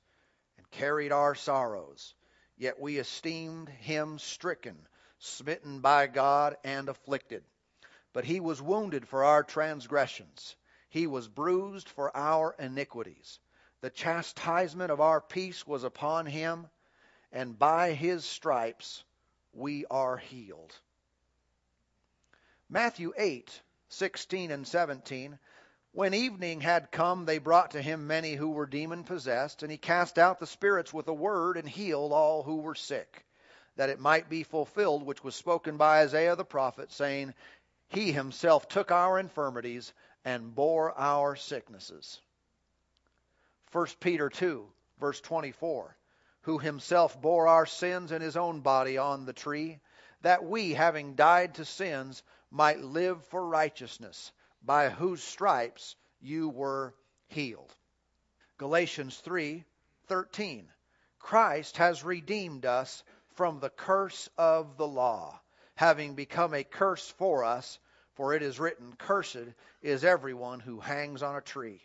and 0.57 0.69
carried 0.71 1.11
our 1.11 1.35
sorrows, 1.35 2.13
yet 2.57 2.79
we 2.79 2.97
esteemed 2.97 3.69
him 3.69 4.17
stricken 4.17 4.77
smitten 5.19 5.79
by 5.79 6.07
God 6.07 6.55
and 6.63 6.89
afflicted. 6.89 7.43
But 8.13 8.25
he 8.25 8.39
was 8.39 8.61
wounded 8.61 9.07
for 9.07 9.23
our 9.23 9.43
transgressions, 9.43 10.55
he 10.97 11.05
was 11.07 11.27
bruised 11.27 11.87
for 11.87 12.15
our 12.17 12.55
iniquities. 12.57 13.39
The 13.81 13.89
chastisement 13.91 14.91
of 14.91 14.99
our 14.99 15.21
peace 15.21 15.67
was 15.67 15.83
upon 15.83 16.25
him, 16.25 16.67
and 17.31 17.57
by 17.57 17.93
his 17.93 18.25
stripes 18.25 19.03
we 19.53 19.85
are 19.91 20.17
healed. 20.17 20.73
Matthew 22.67 23.13
8, 23.15 23.61
16 23.89 24.49
and 24.51 24.67
17. 24.67 25.37
When 25.91 26.13
evening 26.13 26.61
had 26.61 26.91
come, 26.91 27.25
they 27.25 27.37
brought 27.37 27.71
to 27.71 27.81
him 27.81 28.07
many 28.07 28.33
who 28.33 28.49
were 28.49 28.65
demon 28.65 29.03
possessed, 29.03 29.61
and 29.61 29.71
he 29.71 29.77
cast 29.77 30.17
out 30.17 30.39
the 30.39 30.47
spirits 30.47 30.91
with 30.91 31.07
a 31.07 31.13
word 31.13 31.57
and 31.57 31.69
healed 31.69 32.11
all 32.11 32.43
who 32.43 32.57
were 32.57 32.75
sick 32.75 33.23
that 33.77 33.89
it 33.89 33.99
might 33.99 34.27
be 34.27 34.41
fulfilled 34.43 35.03
which 35.03 35.23
was 35.23 35.35
spoken 35.35 35.77
by 35.77 36.01
Isaiah 36.01 36.35
the 36.35 36.43
prophet, 36.43 36.91
saying, 36.91 37.35
He 37.89 38.11
himself 38.11 38.67
took 38.67 38.91
our 38.91 39.19
infirmities 39.19 39.93
and 40.27 40.53
bore 40.53 40.91
our 40.99 41.37
sicknesses. 41.37 42.19
1 43.71 43.87
Peter 44.01 44.29
2, 44.29 44.67
verse 44.99 45.21
24, 45.21 45.95
who 46.41 46.57
himself 46.57 47.21
bore 47.21 47.47
our 47.47 47.65
sins 47.65 48.11
in 48.11 48.21
his 48.21 48.35
own 48.35 48.59
body 48.59 48.97
on 48.97 49.25
the 49.25 49.31
tree, 49.31 49.79
that 50.23 50.43
we, 50.43 50.73
having 50.73 51.15
died 51.15 51.55
to 51.55 51.63
sins, 51.63 52.23
might 52.51 52.81
live 52.81 53.23
for 53.27 53.47
righteousness, 53.47 54.33
by 54.61 54.89
whose 54.89 55.23
stripes 55.23 55.95
you 56.19 56.49
were 56.49 56.93
healed. 57.27 57.73
Galatians 58.57 59.17
3, 59.19 59.63
13. 60.07 60.67
Christ 61.19 61.77
has 61.77 62.03
redeemed 62.03 62.65
us 62.65 63.01
from 63.35 63.61
the 63.61 63.69
curse 63.69 64.27
of 64.37 64.75
the 64.75 64.87
law, 64.87 65.39
having 65.75 66.15
become 66.15 66.53
a 66.53 66.65
curse 66.65 67.09
for 67.11 67.45
us, 67.45 67.79
for 68.17 68.33
it 68.33 68.41
is 68.41 68.59
written, 68.59 68.95
Cursed 68.97 69.53
is 69.83 70.03
everyone 70.03 70.59
who 70.59 70.79
hangs 70.79 71.21
on 71.21 71.35
a 71.35 71.41
tree. 71.41 71.79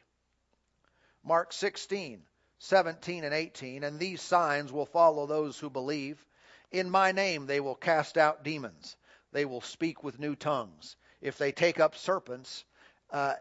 Mark 1.22 1.52
16, 1.52 2.22
17 2.58 3.24
and 3.24 3.34
18, 3.34 3.84
and 3.84 4.00
these 4.00 4.22
signs 4.22 4.72
will 4.72 4.86
follow 4.86 5.26
those 5.26 5.58
who 5.58 5.68
believe. 5.68 6.24
In 6.70 6.88
my 6.88 7.12
name 7.12 7.46
they 7.46 7.60
will 7.60 7.74
cast 7.74 8.16
out 8.16 8.44
demons. 8.44 8.96
They 9.32 9.44
will 9.44 9.60
speak 9.60 10.02
with 10.02 10.18
new 10.18 10.34
tongues. 10.34 10.96
If 11.20 11.36
they 11.36 11.52
take 11.52 11.78
up 11.78 11.96
serpents, 11.96 12.64
uh, 13.10 13.34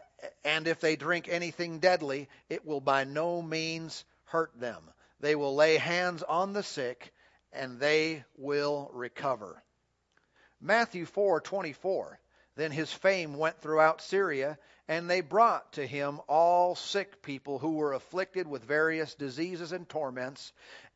and 0.44 0.68
if 0.68 0.80
they 0.80 0.94
drink 0.94 1.28
anything 1.28 1.78
deadly, 1.78 2.28
it 2.50 2.66
will 2.66 2.82
by 2.82 3.04
no 3.04 3.40
means 3.40 4.04
hurt 4.24 4.52
them. 4.60 4.82
They 5.18 5.34
will 5.34 5.54
lay 5.54 5.78
hands 5.78 6.22
on 6.22 6.52
the 6.52 6.62
sick, 6.62 7.10
and 7.54 7.80
they 7.80 8.24
will 8.36 8.90
recover. 8.92 9.62
Matthew 10.60 11.06
4:24 11.06 12.18
Then 12.54 12.72
his 12.72 12.92
fame 12.92 13.38
went 13.38 13.60
throughout 13.60 14.02
Syria 14.02 14.58
and 14.86 15.08
they 15.08 15.22
brought 15.22 15.72
to 15.74 15.86
him 15.86 16.20
all 16.28 16.74
sick 16.74 17.22
people 17.22 17.58
who 17.60 17.72
were 17.76 17.94
afflicted 17.94 18.46
with 18.46 18.62
various 18.64 19.14
diseases 19.14 19.72
and 19.72 19.88
torments 19.88 20.52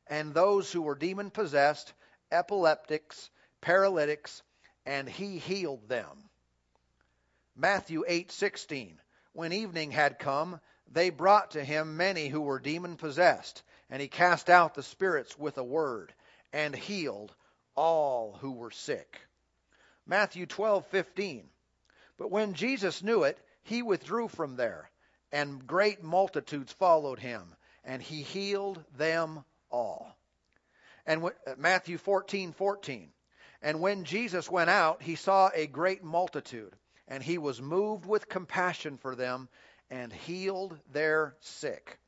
and 0.07 0.35
those 0.35 0.71
who 0.73 0.83
were 0.83 0.95
demon 0.95 1.31
possessed 1.31 1.95
epileptics 2.31 3.31
paralytics 3.63 4.43
and 4.85 5.09
he 5.09 5.39
healed 5.39 5.89
them. 5.89 6.29
Matthew 7.55 8.05
8:16 8.05 8.99
When 9.33 9.53
evening 9.53 9.93
had 9.93 10.19
come 10.19 10.61
they 10.87 11.09
brought 11.11 11.53
to 11.53 11.65
him 11.65 11.97
many 11.97 12.29
who 12.29 12.43
were 12.43 12.59
demon 12.59 12.97
possessed 12.97 13.63
and 13.89 14.03
he 14.03 14.09
cast 14.09 14.51
out 14.51 14.75
the 14.75 14.83
spirits 14.83 15.39
with 15.39 15.57
a 15.57 15.65
word 15.65 16.15
and 16.53 16.77
healed 16.77 17.35
all 17.75 18.35
who 18.41 18.53
were 18.53 18.71
sick. 18.71 19.21
Matthew 20.07 20.47
12:15. 20.47 21.49
But 22.17 22.31
when 22.31 22.55
Jesus 22.55 23.03
knew 23.03 23.25
it, 23.25 23.39
he 23.63 23.83
withdrew 23.83 24.29
from 24.29 24.57
there, 24.57 24.91
and 25.33 25.67
great 25.67 26.03
multitudes 26.03 26.73
followed 26.73 27.19
him, 27.19 27.55
and 27.85 28.01
he 28.01 28.23
healed 28.23 28.83
them 28.97 29.45
all. 29.71 30.17
And 31.05 31.25
uh, 31.25 31.31
Matthew 31.57 31.99
14:14. 31.99 33.09
And 33.63 33.81
when 33.81 34.05
Jesus 34.05 34.51
went 34.51 34.71
out, 34.71 35.03
he 35.03 35.17
saw 35.17 35.51
a 35.53 35.67
great 35.67 36.05
multitude, 36.05 36.77
and 37.09 37.23
he 37.23 37.39
was 37.39 37.61
moved 37.61 38.07
with 38.07 38.29
compassion 38.29 38.99
for 38.99 39.17
them 39.17 39.49
and 39.91 40.13
healed 40.13 40.79
their 40.93 41.37
sick. 41.41 41.99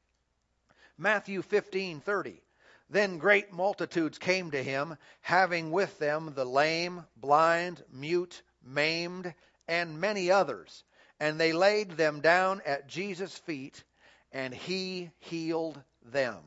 Matthew 0.97 1.43
15:30. 1.43 2.41
Then 2.91 3.19
great 3.19 3.53
multitudes 3.53 4.17
came 4.17 4.51
to 4.51 4.63
him, 4.63 4.97
having 5.21 5.71
with 5.71 5.99
them 5.99 6.33
the 6.35 6.47
lame, 6.47 7.07
blind, 7.17 7.85
mute, 7.91 8.43
maimed, 8.63 9.35
and 9.67 10.01
many 10.01 10.31
others. 10.31 10.85
And 11.21 11.39
they 11.39 11.53
laid 11.53 11.93
them 11.93 12.21
down 12.21 12.63
at 12.65 12.87
Jesus' 12.87 13.37
feet, 13.37 13.85
and 14.33 14.55
he 14.55 15.11
healed 15.19 15.83
them. 16.03 16.43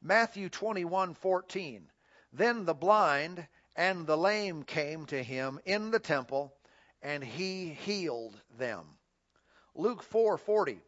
Matthew 0.00 0.48
21:14. 0.48 1.90
Then 2.32 2.64
the 2.64 2.74
blind 2.74 3.48
and 3.74 4.06
the 4.06 4.16
lame 4.16 4.62
came 4.62 5.06
to 5.06 5.20
him 5.20 5.60
in 5.64 5.90
the 5.90 5.98
temple, 5.98 6.54
and 7.02 7.24
he 7.24 7.70
healed 7.70 8.40
them. 8.56 8.98
Luke 9.74 10.04
4:40. 10.04 10.80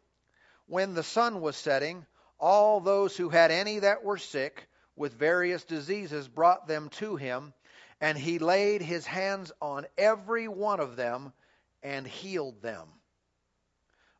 When 0.67 0.93
the 0.93 1.03
sun 1.03 1.41
was 1.41 1.57
setting, 1.57 2.05
all 2.39 2.79
those 2.79 3.15
who 3.17 3.29
had 3.29 3.51
any 3.51 3.79
that 3.79 4.03
were 4.03 4.17
sick 4.17 4.67
with 4.95 5.13
various 5.13 5.63
diseases 5.63 6.27
brought 6.27 6.67
them 6.67 6.89
to 6.89 7.15
him, 7.15 7.53
and 8.01 8.17
he 8.17 8.39
laid 8.39 8.81
his 8.81 9.05
hands 9.05 9.51
on 9.61 9.85
every 9.97 10.47
one 10.47 10.79
of 10.79 10.95
them 10.95 11.33
and 11.81 12.05
healed 12.05 12.61
them. 12.61 12.87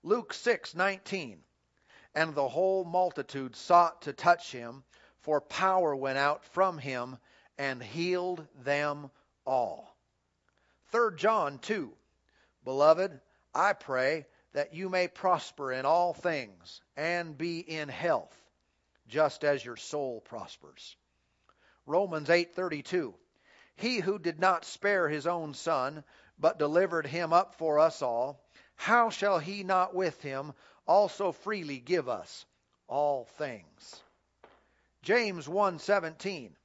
Luke 0.03 0.33
6:19 0.33 1.39
And 2.15 2.35
the 2.35 2.47
whole 2.47 2.83
multitude 2.83 3.55
sought 3.55 4.01
to 4.03 4.13
touch 4.13 4.51
him, 4.51 4.83
for 5.19 5.39
power 5.41 5.95
went 5.95 6.17
out 6.17 6.43
from 6.43 6.77
him 6.77 7.17
and 7.57 7.81
healed 7.81 8.47
them 8.55 9.09
all. 9.45 9.95
3 10.91 11.15
John 11.15 11.59
2 11.59 11.95
Beloved, 12.63 13.19
I 13.53 13.73
pray 13.73 14.25
that 14.53 14.73
you 14.73 14.87
may 14.87 15.07
prosper 15.07 15.71
in 15.71 15.85
all 15.85 16.13
things 16.13 16.81
and 16.95 17.37
be 17.37 17.59
in 17.59 17.89
health, 17.89 18.37
just 19.07 19.43
as 19.43 19.65
your 19.65 19.75
soul 19.75 20.21
prospers. 20.21 20.95
Romans 21.85 22.29
8:32 22.29 23.15
He 23.75 23.97
who 23.99 24.19
did 24.19 24.39
not 24.39 24.63
spare 24.63 25.09
his 25.09 25.27
own 25.27 25.53
son, 25.53 26.03
but 26.37 26.59
delivered 26.59 27.07
him 27.07 27.33
up 27.33 27.55
for 27.55 27.79
us 27.79 28.01
all, 28.01 28.39
how 28.75 29.09
shall 29.09 29.39
he 29.39 29.63
not 29.63 29.93
with 29.93 30.21
him 30.21 30.53
also 30.87 31.31
freely 31.31 31.79
give 31.79 32.07
us 32.07 32.45
all 32.87 33.25
things? 33.25 34.01
James 35.01 35.47
1:17 35.47 36.55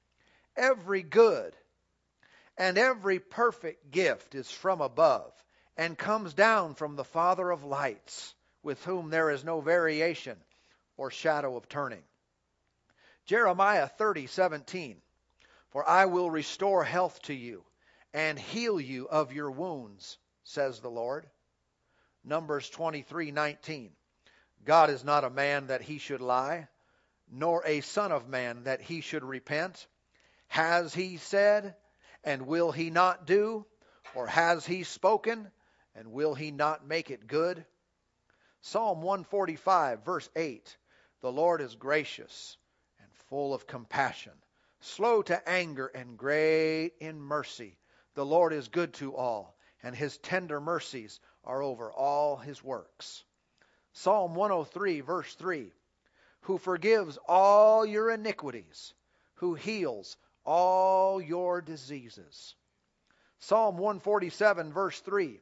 Every 0.56 1.02
good 1.02 1.56
and 2.56 2.76
every 2.76 3.18
perfect 3.18 3.90
gift 3.90 4.34
is 4.34 4.50
from 4.50 4.80
above 4.80 5.32
and 5.78 5.96
comes 5.96 6.34
down 6.34 6.74
from 6.74 6.96
the 6.96 7.04
Father 7.04 7.50
of 7.50 7.62
lights, 7.62 8.34
with 8.64 8.84
whom 8.84 9.10
there 9.10 9.30
is 9.30 9.44
no 9.44 9.60
variation 9.60 10.36
or 10.96 11.08
shadow 11.08 11.56
of 11.56 11.68
turning. 11.68 12.02
Jeremiah 13.24 13.88
30:17 13.88 14.96
For 15.70 15.88
I 15.88 16.06
will 16.06 16.30
restore 16.30 16.82
health 16.82 17.22
to 17.22 17.34
you 17.34 17.64
and 18.12 18.36
heal 18.36 18.80
you 18.80 19.08
of 19.08 19.32
your 19.32 19.52
wounds, 19.52 20.18
says 20.42 20.80
the 20.80 20.90
Lord. 20.90 21.30
Numbers 22.24 22.68
23:19 22.70 23.92
God 24.64 24.90
is 24.90 25.04
not 25.04 25.22
a 25.22 25.30
man 25.30 25.68
that 25.68 25.82
he 25.82 25.98
should 25.98 26.20
lie, 26.20 26.68
nor 27.30 27.64
a 27.64 27.82
son 27.82 28.10
of 28.10 28.28
man 28.28 28.64
that 28.64 28.80
he 28.80 29.00
should 29.00 29.22
repent. 29.22 29.86
Has 30.48 30.92
he 30.92 31.18
said, 31.18 31.76
and 32.24 32.46
will 32.48 32.72
he 32.72 32.90
not 32.90 33.26
do? 33.26 33.64
Or 34.14 34.26
has 34.26 34.66
he 34.66 34.82
spoken, 34.82 35.52
and 35.98 36.12
will 36.12 36.34
he 36.34 36.52
not 36.52 36.86
make 36.86 37.10
it 37.10 37.26
good? 37.26 37.66
Psalm 38.60 39.02
145, 39.02 40.04
verse 40.04 40.30
8 40.36 40.76
The 41.22 41.32
Lord 41.32 41.60
is 41.60 41.74
gracious 41.74 42.56
and 43.00 43.08
full 43.28 43.52
of 43.52 43.66
compassion, 43.66 44.32
slow 44.78 45.22
to 45.22 45.48
anger 45.48 45.88
and 45.88 46.16
great 46.16 46.92
in 47.00 47.20
mercy. 47.20 47.76
The 48.14 48.24
Lord 48.24 48.52
is 48.52 48.68
good 48.68 48.94
to 48.94 49.16
all, 49.16 49.56
and 49.82 49.94
his 49.94 50.18
tender 50.18 50.60
mercies 50.60 51.18
are 51.42 51.62
over 51.62 51.90
all 51.90 52.36
his 52.36 52.62
works. 52.62 53.24
Psalm 53.92 54.36
103, 54.36 55.00
verse 55.00 55.34
3 55.34 55.72
Who 56.42 56.58
forgives 56.58 57.18
all 57.26 57.84
your 57.84 58.10
iniquities, 58.10 58.94
who 59.34 59.54
heals 59.54 60.16
all 60.44 61.20
your 61.20 61.60
diseases. 61.60 62.54
Psalm 63.40 63.78
147, 63.78 64.72
verse 64.72 65.00
3 65.00 65.40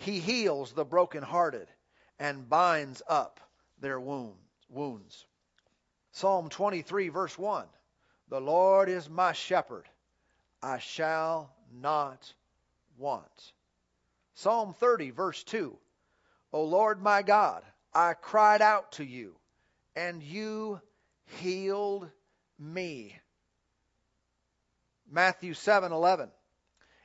He 0.00 0.18
heals 0.18 0.72
the 0.72 0.84
brokenhearted 0.84 1.68
and 2.18 2.48
binds 2.48 3.02
up 3.06 3.38
their 3.80 4.00
wounds. 4.00 5.26
Psalm 6.12 6.48
23, 6.48 7.10
verse 7.10 7.36
1 7.36 7.66
The 8.28 8.40
Lord 8.40 8.88
is 8.88 9.10
my 9.10 9.32
shepherd, 9.32 9.86
I 10.62 10.78
shall 10.78 11.54
not 11.70 12.32
want. 12.96 13.52
Psalm 14.32 14.72
30, 14.72 15.10
verse 15.10 15.44
2 15.44 15.76
O 16.54 16.64
Lord 16.64 17.02
my 17.02 17.20
God, 17.20 17.62
I 17.92 18.14
cried 18.14 18.62
out 18.62 18.92
to 18.92 19.04
you, 19.04 19.36
and 19.94 20.22
you 20.22 20.80
healed 21.26 22.08
me. 22.58 23.18
Matthew 25.10 25.52
7, 25.52 25.92
11 25.92 26.30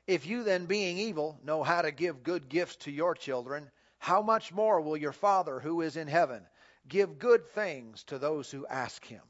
If 0.08 0.28
you 0.28 0.44
then, 0.44 0.68
being 0.68 1.00
evil, 1.00 1.40
know 1.42 1.64
how 1.64 1.82
to 1.82 1.92
give 1.92 2.22
good 2.22 2.48
gifts 2.48 2.76
to 2.78 2.92
your 2.92 3.16
children, 3.16 3.72
how 3.98 4.22
much 4.22 4.52
more 4.52 4.80
will 4.80 4.96
your 4.96 5.12
Father 5.12 5.60
who 5.60 5.82
is 5.82 5.98
in 5.98 6.08
heaven 6.08 6.48
give 6.88 7.18
good 7.18 7.50
things 7.50 8.04
to 8.04 8.20
those 8.20 8.52
who 8.52 8.68
ask 8.68 9.04
him? 9.04 9.24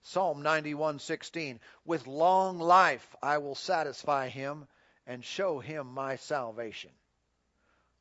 Psalm 0.00 0.42
91:16 0.42 1.60
With 1.84 2.06
long 2.06 2.58
life 2.58 3.14
I 3.22 3.36
will 3.36 3.54
satisfy 3.54 4.30
him 4.30 4.66
and 5.06 5.22
show 5.22 5.58
him 5.58 5.88
my 5.88 6.16
salvation. 6.16 6.92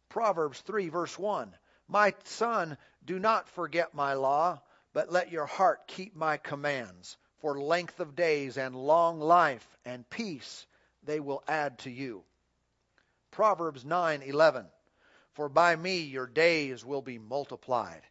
Proverbs 0.08 0.62
3 0.62 0.88
verse 0.88 1.20
1 1.20 1.54
My 1.90 2.14
son, 2.24 2.78
do 3.04 3.20
not 3.20 3.50
forget 3.50 3.94
my 3.94 4.14
law, 4.14 4.62
but 4.94 5.12
let 5.12 5.34
your 5.34 5.48
heart 5.48 5.86
keep 5.86 6.16
my 6.16 6.38
commands, 6.38 7.18
for 7.40 7.60
length 7.60 8.00
of 8.00 8.16
days 8.16 8.58
and 8.58 8.74
long 8.74 9.20
life 9.20 9.76
and 9.84 10.10
peace 10.10 10.66
they 11.08 11.20
will 11.20 11.44
add 11.48 11.80
to 11.80 11.90
you. 11.90 12.24
Proverbs 13.32 13.84
9:11 13.84 14.68
for 15.38 15.50
by 15.50 15.76
me 15.76 16.00
your 16.00 16.26
days 16.26 16.84
will 16.84 17.04
be 17.04 17.20
multiplied, 17.20 18.02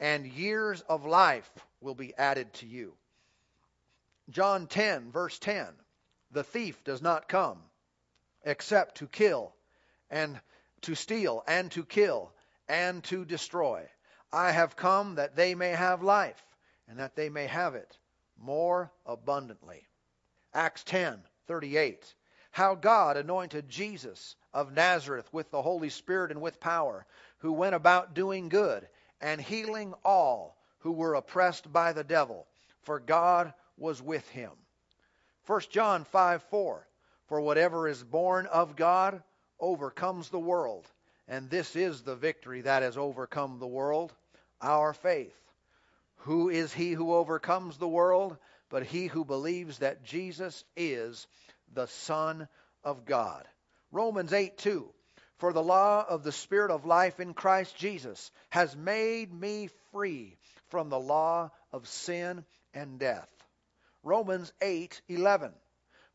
and 0.00 0.26
years 0.26 0.80
of 0.80 1.06
life 1.06 1.48
will 1.80 1.94
be 1.94 2.12
added 2.16 2.52
to 2.54 2.66
you. 2.66 2.96
John 4.30 4.66
10, 4.66 5.12
verse 5.12 5.38
10 5.38 5.68
The 6.32 6.42
thief 6.42 6.82
does 6.82 7.00
not 7.00 7.28
come 7.28 7.62
except 8.42 8.96
to 8.96 9.06
kill, 9.06 9.54
and 10.10 10.40
to 10.80 10.96
steal, 10.96 11.44
and 11.46 11.70
to 11.70 11.84
kill, 11.84 12.32
and 12.66 13.04
to 13.04 13.24
destroy. 13.24 13.88
I 14.32 14.50
have 14.50 14.74
come 14.74 15.14
that 15.14 15.36
they 15.36 15.54
may 15.54 15.70
have 15.70 16.02
life, 16.02 16.42
and 16.88 16.98
that 16.98 17.14
they 17.14 17.28
may 17.28 17.46
have 17.46 17.76
it 17.76 17.96
more 18.36 18.90
abundantly. 19.06 19.86
Acts 20.52 20.82
10, 20.82 21.22
38 21.46 22.12
how 22.52 22.74
God 22.74 23.16
anointed 23.16 23.68
Jesus 23.68 24.36
of 24.54 24.72
Nazareth 24.72 25.28
with 25.32 25.50
the 25.50 25.62
Holy 25.62 25.88
Spirit 25.88 26.30
and 26.30 26.40
with 26.40 26.60
power, 26.60 27.06
who 27.38 27.52
went 27.52 27.74
about 27.74 28.14
doing 28.14 28.48
good 28.48 28.86
and 29.20 29.40
healing 29.40 29.94
all 30.04 30.56
who 30.80 30.92
were 30.92 31.14
oppressed 31.14 31.72
by 31.72 31.92
the 31.92 32.04
devil, 32.04 32.46
for 32.82 33.00
God 33.00 33.52
was 33.78 34.02
with 34.02 34.28
him. 34.28 34.50
1 35.46 35.60
John 35.70 36.04
5 36.04 36.42
4 36.42 36.86
For 37.26 37.40
whatever 37.40 37.88
is 37.88 38.04
born 38.04 38.46
of 38.46 38.76
God 38.76 39.22
overcomes 39.58 40.28
the 40.28 40.38
world, 40.38 40.86
and 41.28 41.48
this 41.48 41.74
is 41.74 42.02
the 42.02 42.16
victory 42.16 42.60
that 42.60 42.82
has 42.82 42.98
overcome 42.98 43.58
the 43.58 43.66
world, 43.66 44.12
our 44.60 44.92
faith. 44.92 45.36
Who 46.16 46.50
is 46.50 46.72
he 46.72 46.92
who 46.92 47.14
overcomes 47.14 47.78
the 47.78 47.88
world? 47.88 48.36
But 48.68 48.84
he 48.84 49.06
who 49.06 49.24
believes 49.24 49.78
that 49.78 50.04
Jesus 50.04 50.64
is 50.76 51.26
the 51.74 51.86
Son 51.86 52.48
of 52.84 53.04
God. 53.04 53.46
Romans 53.90 54.32
8 54.32 54.58
2. 54.58 54.88
For 55.38 55.52
the 55.52 55.62
law 55.62 56.04
of 56.08 56.22
the 56.22 56.32
Spirit 56.32 56.70
of 56.70 56.86
life 56.86 57.18
in 57.18 57.34
Christ 57.34 57.76
Jesus 57.76 58.30
has 58.50 58.76
made 58.76 59.32
me 59.32 59.68
free 59.90 60.38
from 60.68 60.88
the 60.88 61.00
law 61.00 61.50
of 61.72 61.88
sin 61.88 62.44
and 62.72 62.98
death. 62.98 63.28
Romans 64.02 64.52
8:11 64.60 65.52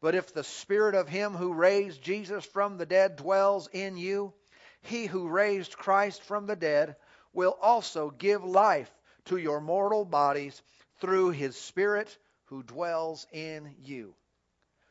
But 0.01 0.15
if 0.15 0.33
the 0.33 0.43
spirit 0.43 0.95
of 0.95 1.07
him 1.07 1.33
who 1.33 1.53
raised 1.53 2.01
Jesus 2.01 2.45
from 2.45 2.77
the 2.77 2.85
dead 2.85 3.15
dwells 3.15 3.67
in 3.71 3.97
you 3.97 4.33
he 4.81 5.05
who 5.05 5.27
raised 5.27 5.77
Christ 5.77 6.21
from 6.23 6.45
the 6.45 6.55
dead 6.55 6.95
will 7.33 7.57
also 7.61 8.09
give 8.09 8.43
life 8.43 8.91
to 9.25 9.37
your 9.37 9.59
mortal 9.59 10.05
bodies 10.05 10.61
through 10.99 11.31
his 11.31 11.57
spirit 11.57 12.17
who 12.45 12.63
dwells 12.63 13.27
in 13.31 13.75
you 13.79 14.15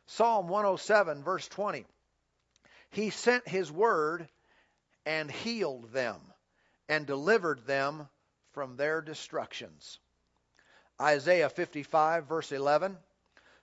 Psalm 0.07 0.49
107, 0.49 1.23
verse 1.23 1.49
20. 1.49 1.85
He 2.91 3.11
sent 3.11 3.49
his 3.49 3.71
word 3.71 4.29
and 5.05 5.31
healed 5.31 5.91
them 5.93 6.21
and 6.89 7.07
delivered 7.07 7.67
them 7.67 8.09
from 8.53 8.77
their 8.77 9.01
destructions. 9.01 9.99
Isaiah 11.01 11.51
55, 11.51 12.27
verse 12.27 12.53
11. 12.53 12.97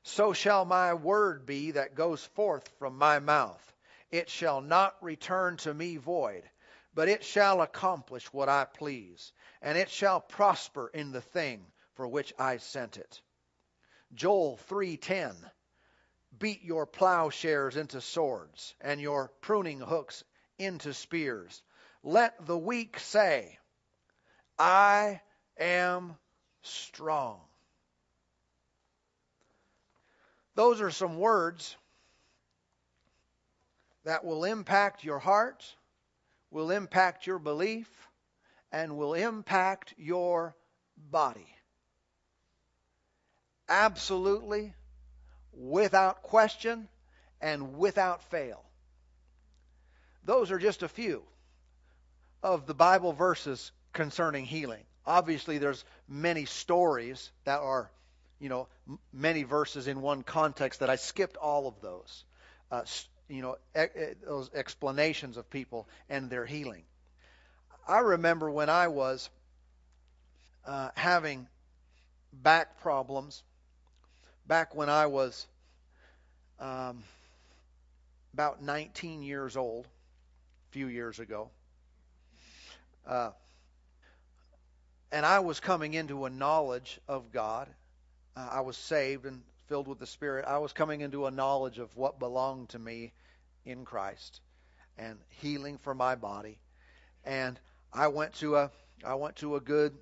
So 0.03 0.33
shall 0.33 0.65
my 0.65 0.93
word 0.93 1.45
be 1.45 1.71
that 1.71 1.95
goes 1.95 2.23
forth 2.23 2.67
from 2.77 2.97
my 2.97 3.19
mouth. 3.19 3.73
It 4.11 4.29
shall 4.29 4.61
not 4.61 5.01
return 5.01 5.57
to 5.57 5.73
me 5.73 5.97
void, 5.97 6.43
but 6.93 7.07
it 7.07 7.23
shall 7.23 7.61
accomplish 7.61 8.31
what 8.33 8.49
I 8.49 8.65
please, 8.65 9.31
and 9.61 9.77
it 9.77 9.89
shall 9.89 10.19
prosper 10.19 10.89
in 10.89 11.11
the 11.11 11.21
thing 11.21 11.65
for 11.95 12.07
which 12.07 12.33
I 12.37 12.57
sent 12.57 12.97
it. 12.97 13.21
Joel 14.13 14.57
3:10 14.69 15.33
beat 16.39 16.63
your 16.63 16.85
plowshares 16.85 17.77
into 17.77 18.01
swords 18.01 18.75
and 18.81 18.99
your 18.99 19.31
pruning 19.41 19.79
hooks 19.79 20.23
into 20.57 20.93
spears. 20.93 21.61
Let 22.03 22.45
the 22.45 22.57
weak 22.57 22.99
say, 22.99 23.57
I 24.57 25.21
am 25.57 26.15
strong. 26.61 27.39
Those 30.55 30.81
are 30.81 30.91
some 30.91 31.17
words 31.17 31.75
that 34.03 34.23
will 34.23 34.43
impact 34.43 35.03
your 35.03 35.19
heart, 35.19 35.65
will 36.51 36.71
impact 36.71 37.25
your 37.25 37.39
belief, 37.39 37.89
and 38.71 38.97
will 38.97 39.13
impact 39.13 39.93
your 39.97 40.55
body. 40.97 41.47
Absolutely 43.69 44.73
without 45.57 46.23
question 46.23 46.87
and 47.41 47.77
without 47.77 48.23
fail. 48.23 48.63
Those 50.25 50.51
are 50.51 50.59
just 50.59 50.83
a 50.83 50.87
few 50.87 51.23
of 52.41 52.65
the 52.65 52.73
Bible 52.73 53.13
verses 53.13 53.71
concerning 53.91 54.45
healing. 54.45 54.83
Obviously, 55.05 55.57
there's 55.57 55.83
many 56.07 56.45
stories 56.45 57.29
that 57.43 57.59
are, 57.59 57.91
you 58.39 58.49
know, 58.49 58.67
many 59.11 59.43
verses 59.43 59.87
in 59.87 60.01
one 60.01 60.23
context 60.23 60.79
that 60.79 60.89
I 60.89 60.95
skipped 60.95 61.37
all 61.37 61.67
of 61.67 61.81
those. 61.81 62.23
Uh, 62.71 62.83
you 63.27 63.41
know, 63.41 63.57
e- 63.77 64.13
those 64.25 64.49
explanations 64.53 65.37
of 65.37 65.49
people 65.49 65.87
and 66.09 66.29
their 66.29 66.45
healing. 66.45 66.83
I 67.87 67.99
remember 67.99 68.49
when 68.49 68.69
I 68.69 68.87
was 68.87 69.29
uh, 70.65 70.89
having 70.95 71.47
back 72.31 72.81
problems 72.81 73.43
back 74.47 74.75
when 74.75 74.89
I 74.89 75.05
was 75.07 75.47
um, 76.59 77.03
about 78.33 78.61
19 78.61 79.21
years 79.21 79.55
old, 79.55 79.85
a 79.85 80.71
few 80.71 80.87
years 80.87 81.19
ago. 81.19 81.49
Uh, 83.07 83.31
and 85.11 85.25
I 85.25 85.39
was 85.39 85.59
coming 85.59 85.93
into 85.93 86.25
a 86.25 86.29
knowledge 86.29 86.99
of 87.07 87.31
God. 87.31 87.69
Uh, 88.35 88.47
I 88.51 88.61
was 88.61 88.77
saved 88.77 89.25
and 89.25 89.41
filled 89.67 89.87
with 89.87 89.99
the 89.99 90.07
Spirit. 90.07 90.45
I 90.47 90.57
was 90.57 90.73
coming 90.73 91.01
into 91.01 91.25
a 91.25 91.31
knowledge 91.31 91.79
of 91.79 91.95
what 91.95 92.19
belonged 92.19 92.69
to 92.69 92.79
me 92.79 93.13
in 93.65 93.85
Christ 93.85 94.41
and 94.97 95.17
healing 95.29 95.77
for 95.77 95.93
my 95.93 96.15
body. 96.15 96.57
And 97.23 97.59
I 97.91 98.07
went 98.07 98.33
to 98.35 98.55
a 98.57 98.71
I 99.05 99.15
went 99.15 99.35
to 99.37 99.55
a 99.55 99.59
good 99.59 99.93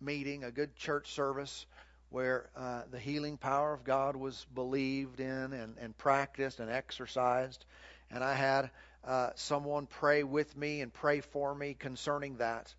meeting, 0.00 0.44
a 0.44 0.50
good 0.50 0.74
church 0.76 1.12
service 1.12 1.66
where 2.10 2.50
uh, 2.56 2.82
the 2.90 2.98
healing 2.98 3.38
power 3.38 3.72
of 3.72 3.84
God 3.84 4.16
was 4.16 4.46
believed 4.54 5.20
in 5.20 5.52
and, 5.52 5.76
and 5.78 5.96
practiced 5.96 6.60
and 6.60 6.70
exercised. 6.70 7.64
And 8.10 8.22
I 8.22 8.34
had 8.34 8.70
uh, 9.04 9.30
someone 9.36 9.86
pray 9.86 10.24
with 10.24 10.56
me 10.56 10.80
and 10.80 10.92
pray 10.92 11.20
for 11.20 11.54
me 11.54 11.74
concerning 11.74 12.36
that. 12.38 12.74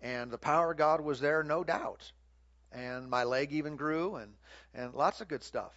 And 0.00 0.30
the 0.30 0.38
power 0.38 0.72
of 0.72 0.78
God 0.78 1.00
was 1.00 1.20
there, 1.20 1.44
no 1.44 1.62
doubt. 1.62 2.10
And 2.72 3.08
my 3.08 3.24
leg 3.24 3.52
even 3.52 3.76
grew, 3.76 4.16
and, 4.16 4.32
and 4.74 4.94
lots 4.94 5.20
of 5.20 5.28
good 5.28 5.44
stuff. 5.44 5.72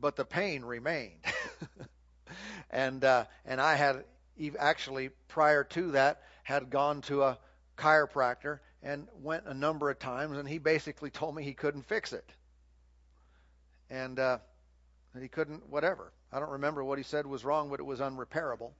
But 0.00 0.14
the 0.16 0.24
pain 0.24 0.64
remained. 0.64 1.24
and 2.70 3.04
uh, 3.04 3.24
and 3.44 3.60
I 3.60 3.74
had 3.74 4.04
actually 4.58 5.10
prior 5.28 5.64
to 5.64 5.92
that 5.92 6.22
had 6.44 6.70
gone 6.70 7.00
to 7.02 7.24
a 7.24 7.38
chiropractor 7.76 8.60
and 8.84 9.08
went 9.22 9.44
a 9.46 9.54
number 9.54 9.90
of 9.90 9.98
times, 9.98 10.36
and 10.36 10.48
he 10.48 10.58
basically 10.58 11.10
told 11.10 11.34
me 11.34 11.42
he 11.42 11.54
couldn't 11.54 11.86
fix 11.86 12.12
it, 12.12 12.30
and 13.90 14.18
uh, 14.18 14.38
he 15.18 15.28
couldn't 15.28 15.68
whatever. 15.68 16.12
I 16.32 16.38
don't 16.38 16.50
remember 16.50 16.84
what 16.84 16.98
he 16.98 17.04
said 17.04 17.26
was 17.26 17.44
wrong, 17.44 17.70
but 17.70 17.80
it 17.80 17.84
was 17.84 18.00
unrepairable 18.00 18.72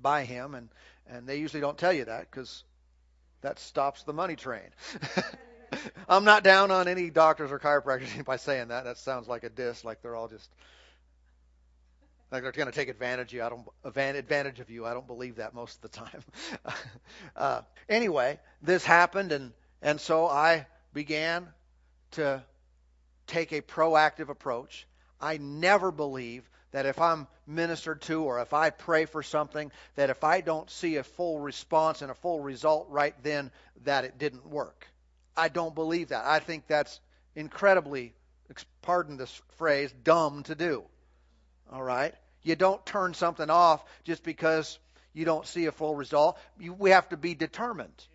by 0.00 0.24
him, 0.24 0.54
and 0.54 0.68
and 1.08 1.26
they 1.26 1.36
usually 1.36 1.60
don't 1.60 1.76
tell 1.76 1.92
you 1.92 2.04
that 2.04 2.30
because 2.30 2.64
that 3.42 3.58
stops 3.58 4.04
the 4.04 4.12
money 4.12 4.36
train. 4.36 4.70
I'm 6.08 6.24
not 6.24 6.44
down 6.44 6.70
on 6.70 6.88
any 6.88 7.10
doctors 7.10 7.52
or 7.52 7.58
chiropractors 7.58 8.24
by 8.26 8.36
saying 8.36 8.68
that. 8.68 8.84
That 8.84 8.98
sounds 8.98 9.28
like 9.28 9.44
a 9.44 9.48
diss, 9.50 9.84
like 9.84 10.02
they're 10.02 10.16
all 10.16 10.28
just 10.28 10.50
like 12.30 12.42
they're 12.42 12.52
going 12.52 12.66
to 12.66 12.72
take 12.72 12.88
advantage 12.88 13.28
of 13.28 13.34
you. 13.34 13.42
I 13.42 13.48
don't 13.48 13.66
advantage 14.16 14.60
of 14.60 14.70
you. 14.70 14.86
I 14.86 14.94
don't 14.94 15.06
believe 15.06 15.36
that 15.36 15.54
most 15.54 15.76
of 15.76 15.90
the 15.90 15.98
time. 15.98 16.22
uh, 17.36 17.62
anyway, 17.88 18.38
this 18.62 18.84
happened, 18.84 19.32
and 19.32 19.52
and 19.82 20.00
so 20.00 20.26
I 20.26 20.66
began 20.92 21.48
to 22.12 22.42
take 23.26 23.52
a 23.52 23.62
proactive 23.62 24.28
approach. 24.28 24.86
I 25.20 25.36
never 25.36 25.90
believe 25.90 26.48
that 26.72 26.86
if 26.86 27.00
I'm 27.00 27.26
ministered 27.46 28.00
to 28.02 28.22
or 28.22 28.40
if 28.40 28.52
I 28.52 28.70
pray 28.70 29.04
for 29.04 29.22
something, 29.22 29.72
that 29.96 30.10
if 30.10 30.22
I 30.24 30.40
don't 30.40 30.70
see 30.70 30.96
a 30.96 31.02
full 31.02 31.38
response 31.38 32.02
and 32.02 32.10
a 32.10 32.14
full 32.14 32.40
result 32.40 32.86
right 32.90 33.14
then, 33.22 33.50
that 33.84 34.04
it 34.04 34.18
didn't 34.18 34.46
work. 34.46 34.86
I 35.36 35.48
don't 35.48 35.74
believe 35.74 36.08
that. 36.08 36.26
I 36.26 36.38
think 36.38 36.66
that's 36.66 37.00
incredibly, 37.34 38.14
pardon 38.82 39.16
this 39.16 39.40
phrase, 39.56 39.92
dumb 40.04 40.42
to 40.44 40.54
do. 40.54 40.84
All 41.72 41.82
right? 41.82 42.14
You 42.42 42.56
don't 42.56 42.84
turn 42.84 43.14
something 43.14 43.50
off 43.50 43.84
just 44.04 44.22
because 44.22 44.78
you 45.12 45.24
don't 45.24 45.46
see 45.46 45.66
a 45.66 45.72
full 45.72 45.94
result. 45.94 46.38
You, 46.58 46.72
we 46.72 46.90
have 46.90 47.08
to 47.10 47.16
be 47.16 47.34
determined. 47.34 48.06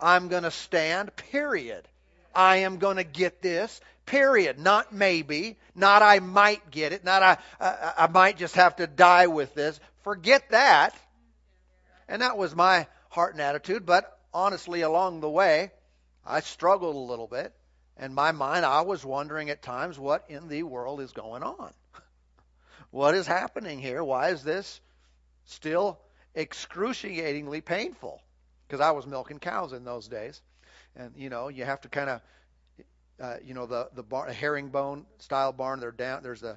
I'm 0.00 0.28
going 0.28 0.42
to 0.42 0.50
stand, 0.50 1.14
period. 1.16 1.86
I 2.34 2.58
am 2.58 2.78
going 2.78 2.96
to 2.96 3.04
get 3.04 3.40
this, 3.40 3.80
period. 4.06 4.58
Not 4.58 4.92
maybe, 4.92 5.56
not 5.74 6.02
I 6.02 6.18
might 6.18 6.70
get 6.70 6.92
it, 6.92 7.04
not 7.04 7.22
I, 7.22 7.38
I, 7.60 7.92
I 7.98 8.06
might 8.08 8.36
just 8.36 8.56
have 8.56 8.76
to 8.76 8.86
die 8.86 9.28
with 9.28 9.54
this. 9.54 9.78
Forget 10.02 10.50
that. 10.50 10.94
And 12.08 12.22
that 12.22 12.36
was 12.36 12.54
my 12.54 12.86
heart 13.08 13.32
and 13.32 13.40
attitude. 13.40 13.86
But 13.86 14.18
honestly, 14.32 14.82
along 14.82 15.20
the 15.20 15.30
way, 15.30 15.70
I 16.26 16.40
struggled 16.40 16.96
a 16.96 16.98
little 16.98 17.28
bit. 17.28 17.52
In 17.98 18.12
my 18.12 18.32
mind, 18.32 18.66
I 18.66 18.82
was 18.82 19.04
wondering 19.04 19.50
at 19.50 19.62
times 19.62 19.98
what 19.98 20.24
in 20.28 20.48
the 20.48 20.64
world 20.64 21.00
is 21.00 21.12
going 21.12 21.42
on. 21.44 21.72
What 22.94 23.16
is 23.16 23.26
happening 23.26 23.80
here? 23.80 24.04
Why 24.04 24.28
is 24.28 24.44
this 24.44 24.80
still 25.46 25.98
excruciatingly 26.36 27.60
painful? 27.60 28.22
Because 28.68 28.80
I 28.80 28.92
was 28.92 29.04
milking 29.04 29.40
cows 29.40 29.72
in 29.72 29.82
those 29.82 30.06
days. 30.06 30.40
And, 30.94 31.12
you 31.16 31.28
know, 31.28 31.48
you 31.48 31.64
have 31.64 31.80
to 31.80 31.88
kind 31.88 32.08
of, 32.08 32.20
uh, 33.20 33.36
you 33.44 33.52
know, 33.52 33.66
the, 33.66 33.88
the 33.96 34.04
bar, 34.04 34.30
herringbone 34.30 35.06
style 35.18 35.52
barn, 35.52 35.80
they're 35.80 35.90
down, 35.90 36.22
there's 36.22 36.40
the 36.40 36.56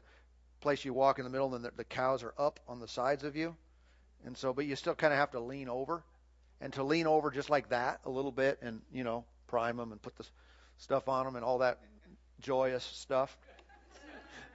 place 0.62 0.86
you 0.86 0.94
walk 0.94 1.18
in 1.18 1.26
the 1.26 1.32
middle, 1.32 1.56
and 1.56 1.66
the, 1.66 1.72
the 1.76 1.84
cows 1.84 2.22
are 2.22 2.36
up 2.38 2.60
on 2.68 2.80
the 2.80 2.88
sides 2.88 3.24
of 3.24 3.36
you. 3.36 3.56
And 4.24 4.38
so, 4.38 4.54
but 4.54 4.68
you 4.68 4.76
still 4.76 4.94
kind 4.94 5.14
of 5.14 5.18
have 5.18 5.32
to 5.32 5.40
lean 5.40 5.70
over. 5.70 6.04
And 6.62 6.72
to 6.74 6.84
lean 6.84 7.08
over 7.08 7.32
just 7.32 7.50
like 7.50 7.70
that 7.70 8.02
a 8.06 8.12
little 8.12 8.32
bit 8.32 8.60
and, 8.62 8.82
you 8.94 9.04
know, 9.04 9.26
prime 9.48 9.78
them 9.78 9.92
and 9.92 10.00
put 10.00 10.16
the 10.18 10.26
stuff 10.78 11.10
on 11.10 11.26
them 11.26 11.36
and 11.36 11.44
all 11.44 11.58
that 11.58 11.80
joyous 12.42 12.84
stuff. 12.84 13.36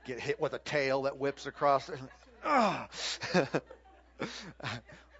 Get 0.05 0.21
hit 0.21 0.41
with 0.41 0.53
a 0.53 0.59
tail 0.59 1.03
that 1.03 1.19
whips 1.19 1.47
across. 1.47 1.91
Oh. 2.45 2.87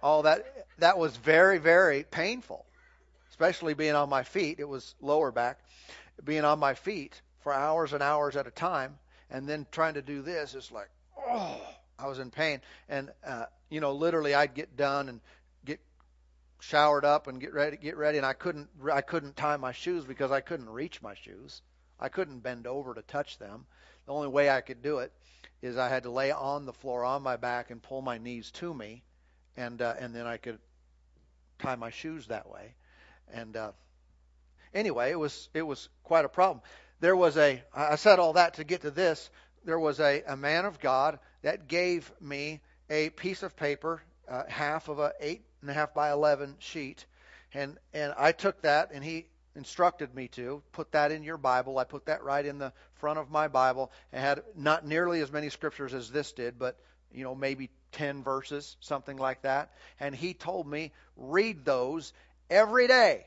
all 0.03 0.23
that 0.23 0.67
that 0.79 0.97
was 0.97 1.15
very 1.17 1.57
very 1.57 2.03
painful, 2.03 2.65
especially 3.31 3.73
being 3.73 3.95
on 3.95 4.09
my 4.09 4.23
feet. 4.23 4.59
It 4.59 4.67
was 4.67 4.95
lower 5.01 5.31
back, 5.31 5.59
being 6.23 6.43
on 6.43 6.59
my 6.59 6.73
feet 6.73 7.21
for 7.41 7.53
hours 7.53 7.93
and 7.93 8.03
hours 8.03 8.35
at 8.35 8.45
a 8.45 8.51
time, 8.51 8.97
and 9.31 9.47
then 9.47 9.65
trying 9.71 9.95
to 9.95 10.01
do 10.01 10.21
this 10.21 10.53
is 10.55 10.71
like, 10.71 10.89
oh, 11.17 11.61
I 11.97 12.07
was 12.07 12.19
in 12.19 12.29
pain. 12.31 12.61
And 12.89 13.09
uh, 13.25 13.45
you 13.69 13.79
know, 13.79 13.93
literally, 13.93 14.35
I'd 14.35 14.53
get 14.53 14.75
done 14.75 15.07
and 15.09 15.21
get 15.65 15.79
showered 16.59 17.05
up 17.05 17.27
and 17.27 17.39
get 17.39 17.53
ready 17.53 17.77
get 17.77 17.97
ready 17.97 18.17
and 18.17 18.25
I 18.25 18.33
couldn't 18.33 18.69
I 18.91 19.01
couldn't 19.01 19.35
tie 19.35 19.57
my 19.57 19.71
shoes 19.71 20.05
because 20.05 20.31
I 20.31 20.41
couldn't 20.41 20.69
reach 20.69 21.01
my 21.01 21.15
shoes. 21.15 21.61
I 21.99 22.09
couldn't 22.09 22.39
bend 22.39 22.67
over 22.67 22.93
to 22.93 23.01
touch 23.01 23.37
them. 23.37 23.65
The 24.05 24.13
only 24.13 24.27
way 24.27 24.49
I 24.49 24.61
could 24.61 24.81
do 24.81 24.99
it 24.99 25.11
is 25.61 25.77
I 25.77 25.89
had 25.89 26.03
to 26.03 26.11
lay 26.11 26.31
on 26.31 26.65
the 26.65 26.73
floor 26.73 27.05
on 27.05 27.21
my 27.21 27.37
back 27.37 27.71
and 27.71 27.81
pull 27.81 28.01
my 28.01 28.17
knees 28.17 28.51
to 28.51 28.73
me 28.73 29.03
and 29.55 29.81
uh, 29.81 29.93
and 29.99 30.13
then 30.13 30.25
I 30.25 30.37
could 30.37 30.59
tie 31.59 31.75
my 31.75 31.89
shoes 31.89 32.27
that 32.27 32.49
way. 32.49 32.73
And 33.33 33.55
uh, 33.55 33.71
anyway, 34.73 35.11
it 35.11 35.19
was 35.19 35.49
it 35.53 35.61
was 35.61 35.89
quite 36.03 36.25
a 36.25 36.29
problem. 36.29 36.61
There 36.99 37.15
was 37.15 37.37
a 37.37 37.63
I 37.73 37.95
said 37.95 38.19
all 38.19 38.33
that 38.33 38.55
to 38.55 38.63
get 38.63 38.81
to 38.81 38.91
this. 38.91 39.29
There 39.65 39.79
was 39.79 39.99
a, 39.99 40.23
a 40.27 40.35
man 40.35 40.65
of 40.65 40.79
God 40.79 41.19
that 41.41 41.67
gave 41.67 42.11
me 42.19 42.59
a 42.89 43.09
piece 43.11 43.43
of 43.43 43.55
paper, 43.55 44.01
uh, 44.27 44.43
half 44.47 44.89
of 44.89 44.99
a 44.99 45.13
eight 45.19 45.43
and 45.61 45.69
a 45.69 45.73
half 45.73 45.93
by 45.93 46.11
11 46.11 46.55
sheet. 46.59 47.05
And, 47.53 47.77
and 47.93 48.13
I 48.17 48.33
took 48.33 48.61
that 48.63 48.91
and 48.93 49.03
he 49.03 49.27
instructed 49.55 50.13
me 50.15 50.27
to 50.29 50.61
put 50.71 50.91
that 50.93 51.11
in 51.11 51.23
your 51.23 51.37
Bible. 51.37 51.77
I 51.77 51.83
put 51.83 52.05
that 52.07 52.23
right 52.23 52.45
in 52.45 52.57
the 52.57 52.73
front 52.95 53.19
of 53.19 53.29
my 53.29 53.47
Bible. 53.47 53.91
It 54.11 54.19
had 54.19 54.43
not 54.55 54.85
nearly 54.85 55.21
as 55.21 55.31
many 55.31 55.49
scriptures 55.49 55.93
as 55.93 56.11
this 56.11 56.31
did, 56.31 56.57
but 56.57 56.77
you 57.11 57.23
know 57.23 57.35
maybe 57.35 57.69
10 57.93 58.23
verses, 58.23 58.75
something 58.79 59.17
like 59.17 59.43
that. 59.43 59.71
And 59.99 60.15
he 60.15 60.33
told 60.33 60.67
me 60.67 60.91
read 61.15 61.65
those 61.65 62.13
every 62.49 62.87
day, 62.87 63.25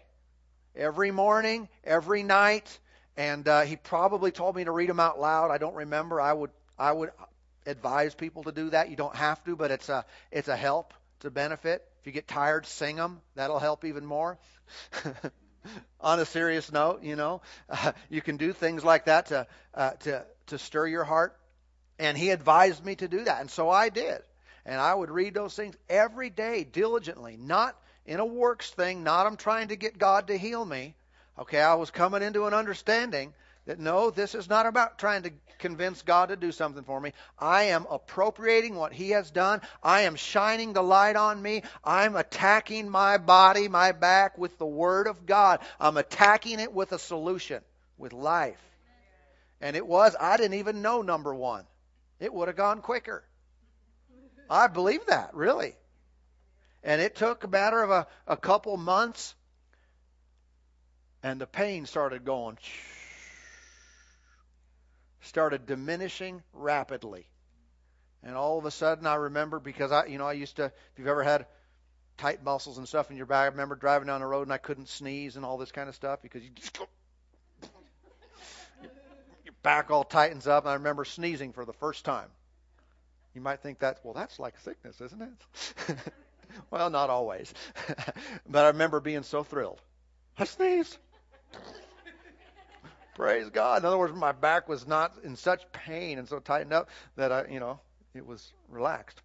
every 0.74 1.10
morning, 1.10 1.68
every 1.84 2.22
night. 2.22 2.78
And 3.16 3.46
uh, 3.48 3.62
he 3.62 3.76
probably 3.76 4.30
told 4.30 4.56
me 4.56 4.64
to 4.64 4.72
read 4.72 4.90
them 4.90 5.00
out 5.00 5.18
loud. 5.18 5.50
I 5.50 5.58
don't 5.58 5.74
remember. 5.74 6.20
I 6.20 6.32
would 6.32 6.50
I 6.78 6.92
would 6.92 7.10
advise 7.64 8.14
people 8.14 8.44
to 8.44 8.52
do 8.52 8.70
that. 8.70 8.90
You 8.90 8.96
don't 8.96 9.16
have 9.16 9.42
to, 9.44 9.56
but 9.56 9.70
it's 9.70 9.88
a 9.88 10.04
it's 10.30 10.48
a 10.48 10.56
help, 10.56 10.92
it's 11.16 11.24
a 11.24 11.30
benefit. 11.30 11.82
If 12.00 12.06
you 12.06 12.12
get 12.12 12.28
tired, 12.28 12.66
sing 12.66 12.96
them. 12.96 13.20
That'll 13.34 13.58
help 13.58 13.84
even 13.84 14.04
more. 14.04 14.38
On 16.00 16.20
a 16.20 16.24
serious 16.24 16.70
note, 16.70 17.02
you 17.02 17.16
know, 17.16 17.42
uh, 17.68 17.92
you 18.09 18.20
can 18.20 18.37
do 18.37 18.52
things 18.52 18.85
like 18.85 19.07
that 19.07 19.26
to 19.26 19.46
uh, 19.74 19.90
to 19.90 20.24
to 20.48 20.59
stir 20.59 20.87
your 20.87 21.05
heart. 21.05 21.37
And 21.98 22.16
he 22.16 22.31
advised 22.31 22.85
me 22.85 22.94
to 22.96 23.09
do 23.09 23.24
that, 23.24 23.40
and 23.40 23.50
so 23.50 23.70
I 23.70 23.88
did. 23.88 24.20
And 24.66 24.81
I 24.81 24.92
would 24.92 25.11
read 25.11 25.33
those 25.33 25.55
things 25.55 25.76
every 25.88 26.29
day 26.29 26.64
diligently, 26.64 27.37
not 27.38 27.74
in 28.05 28.20
a 28.20 28.26
works 28.26 28.70
thing, 28.70 29.02
not 29.02 29.26
I'm 29.26 29.37
trying 29.37 29.68
to 29.68 29.76
get 29.76 29.96
God 29.96 30.26
to 30.26 30.37
heal 30.37 30.64
me. 30.64 30.94
Okay, 31.38 31.61
I 31.61 31.74
was 31.74 31.90
coming 31.90 32.22
into 32.22 32.46
an 32.46 32.55
understanding 32.55 33.33
that 33.66 33.81
no, 33.81 34.11
this 34.11 34.35
is 34.35 34.48
not 34.48 34.66
about 34.66 34.98
trying 34.98 35.24
to 35.24 35.33
convince 35.59 36.02
God 36.02 36.29
to 36.29 36.37
do 36.37 36.52
something 36.52 36.85
for 36.85 37.00
me. 37.00 37.12
I 37.38 37.64
am 37.64 37.87
appropriating 37.90 38.76
what 38.76 38.92
He 38.92 39.11
has 39.11 39.31
done. 39.31 39.61
I 39.83 40.02
am 40.02 40.14
shining 40.14 40.72
the 40.72 40.83
light 40.83 41.16
on 41.16 41.42
me. 41.42 41.62
I'm 41.85 42.14
attacking 42.16 42.88
my 42.88 43.18
body, 43.18 43.68
my 43.68 43.92
back 43.92 44.38
with 44.38 44.57
the 44.59 44.66
Word 44.66 45.09
of 45.09 45.26
God. 45.26 45.61
I'm 45.81 45.96
attacking 45.96 46.61
it 46.61 46.72
with 46.72 46.92
a 46.92 46.98
solution, 46.98 47.61
with 47.98 48.12
life. 48.12 48.61
And 49.61 49.74
it 49.74 49.87
was, 49.87 50.14
I 50.18 50.37
didn't 50.37 50.59
even 50.59 50.83
know 50.83 51.02
number 51.02 51.35
one. 51.35 51.64
It 52.20 52.33
would 52.33 52.48
have 52.48 52.57
gone 52.57 52.83
quicker. 52.83 53.24
I 54.48 54.68
believe 54.68 55.05
that, 55.07 55.35
really. 55.35 55.74
And 56.85 57.00
it 57.00 57.16
took 57.16 57.42
a 57.42 57.48
matter 57.48 57.83
of 57.83 57.90
a, 57.90 58.07
a 58.29 58.37
couple 58.37 58.76
months, 58.76 59.35
and 61.22 61.40
the 61.40 61.46
pain 61.46 61.87
started 61.87 62.24
going 62.24 62.59
started 65.26 65.66
diminishing 65.66 66.42
rapidly. 66.52 67.26
And 68.22 68.34
all 68.34 68.58
of 68.58 68.64
a 68.64 68.70
sudden, 68.70 69.06
I 69.06 69.14
remember 69.14 69.60
because 69.60 69.92
I, 69.92 70.06
you 70.06 70.18
know, 70.18 70.26
I 70.26 70.32
used 70.32 70.56
to, 70.56 70.64
if 70.64 70.98
you've 70.98 71.06
ever 71.06 71.22
had 71.22 71.46
tight 72.16 72.42
muscles 72.42 72.78
and 72.78 72.88
stuff 72.88 73.10
in 73.10 73.16
your 73.16 73.26
back, 73.26 73.44
I 73.44 73.46
remember 73.46 73.76
driving 73.76 74.08
down 74.08 74.20
the 74.20 74.26
road 74.26 74.42
and 74.42 74.52
I 74.52 74.58
couldn't 74.58 74.88
sneeze 74.88 75.36
and 75.36 75.44
all 75.44 75.58
this 75.58 75.70
kind 75.72 75.88
of 75.88 75.94
stuff 75.94 76.22
because 76.22 76.42
you 76.42 76.50
just 76.50 76.78
go, 76.78 76.88
your 79.44 79.54
back 79.62 79.90
all 79.90 80.04
tightens 80.04 80.46
up. 80.46 80.64
And 80.64 80.70
I 80.70 80.74
remember 80.74 81.04
sneezing 81.04 81.52
for 81.52 81.64
the 81.64 81.72
first 81.74 82.04
time. 82.04 82.28
You 83.34 83.40
might 83.42 83.60
think 83.60 83.80
that, 83.80 84.00
well, 84.02 84.14
that's 84.14 84.38
like 84.38 84.58
sickness, 84.60 85.00
isn't 85.00 85.22
it? 85.22 85.96
well, 86.70 86.88
not 86.90 87.10
always. 87.10 87.52
but 88.48 88.64
I 88.64 88.68
remember 88.68 88.98
being 88.98 89.22
so 89.22 89.42
thrilled. 89.42 89.80
I 90.38 90.44
sneezed. 90.44 90.96
Praise 93.16 93.48
God. 93.48 93.81
In 93.81 93.87
other 93.87 93.96
words, 93.96 94.12
my 94.12 94.33
back 94.33 94.68
was 94.68 94.87
not 94.87 95.14
in 95.24 95.37
such 95.37 95.62
pain 95.72 96.18
and 96.18 96.29
so 96.29 96.38
tightened 96.38 96.74
up 96.74 96.90
that 97.16 97.33
I, 97.33 97.46
you 97.46 97.61
know, 97.61 97.81
it 98.14 98.26
was 98.26 98.52
relaxed. 98.68 99.22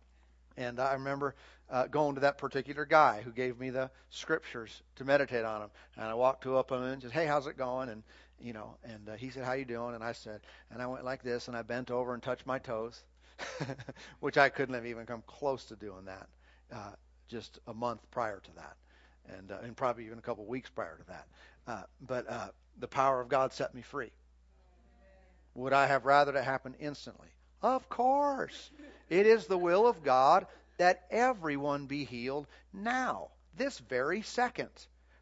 And 0.55 0.79
I 0.79 0.93
remember 0.93 1.35
uh, 1.69 1.87
going 1.87 2.15
to 2.15 2.21
that 2.21 2.37
particular 2.37 2.85
guy 2.85 3.21
who 3.21 3.31
gave 3.31 3.59
me 3.59 3.69
the 3.69 3.91
scriptures 4.09 4.81
to 4.95 5.03
meditate 5.03 5.43
on 5.43 5.59
them. 5.59 5.71
And 5.97 6.05
I 6.05 6.13
walked 6.13 6.43
to 6.43 6.55
up 6.55 6.71
him 6.71 6.81
and 6.83 7.01
said, 7.01 7.11
"Hey, 7.11 7.25
how's 7.25 7.47
it 7.47 7.57
going?" 7.57 7.89
And 7.89 8.03
you 8.39 8.53
know, 8.53 8.77
and 8.85 9.09
uh, 9.09 9.15
he 9.15 9.29
said, 9.29 9.43
"How 9.43 9.53
you 9.53 9.65
doing?" 9.65 9.93
And 9.93 10.03
I 10.05 10.13
said, 10.13 10.39
and 10.71 10.81
I 10.81 10.87
went 10.87 11.03
like 11.03 11.21
this, 11.21 11.49
and 11.49 11.57
I 11.57 11.61
bent 11.61 11.91
over 11.91 12.13
and 12.13 12.23
touched 12.23 12.47
my 12.47 12.59
toes, 12.59 13.03
which 14.21 14.37
I 14.37 14.47
couldn't 14.47 14.75
have 14.75 14.85
even 14.85 15.05
come 15.05 15.21
close 15.27 15.65
to 15.65 15.75
doing 15.75 16.05
that 16.05 16.29
uh, 16.73 16.91
just 17.27 17.59
a 17.67 17.73
month 17.73 17.99
prior 18.09 18.39
to 18.39 18.51
that, 18.55 18.77
and 19.29 19.51
uh, 19.51 19.57
and 19.63 19.75
probably 19.75 20.05
even 20.05 20.17
a 20.17 20.21
couple 20.21 20.45
weeks 20.45 20.69
prior 20.69 20.97
to 20.97 21.05
that. 21.07 21.27
Uh, 21.67 21.83
but 22.05 22.29
uh, 22.29 22.47
the 22.79 22.87
power 22.87 23.21
of 23.21 23.29
God 23.29 23.53
set 23.53 23.73
me 23.73 23.81
free. 23.81 24.11
Would 25.55 25.73
I 25.73 25.87
have 25.87 26.05
rather 26.05 26.35
it 26.35 26.43
happen 26.43 26.75
instantly? 26.79 27.27
Of 27.61 27.89
course. 27.89 28.71
It 29.09 29.27
is 29.27 29.45
the 29.45 29.57
will 29.57 29.87
of 29.87 30.03
God 30.03 30.47
that 30.77 31.03
everyone 31.11 31.85
be 31.85 32.05
healed 32.05 32.47
now, 32.73 33.29
this 33.57 33.77
very 33.77 34.21
second. 34.21 34.69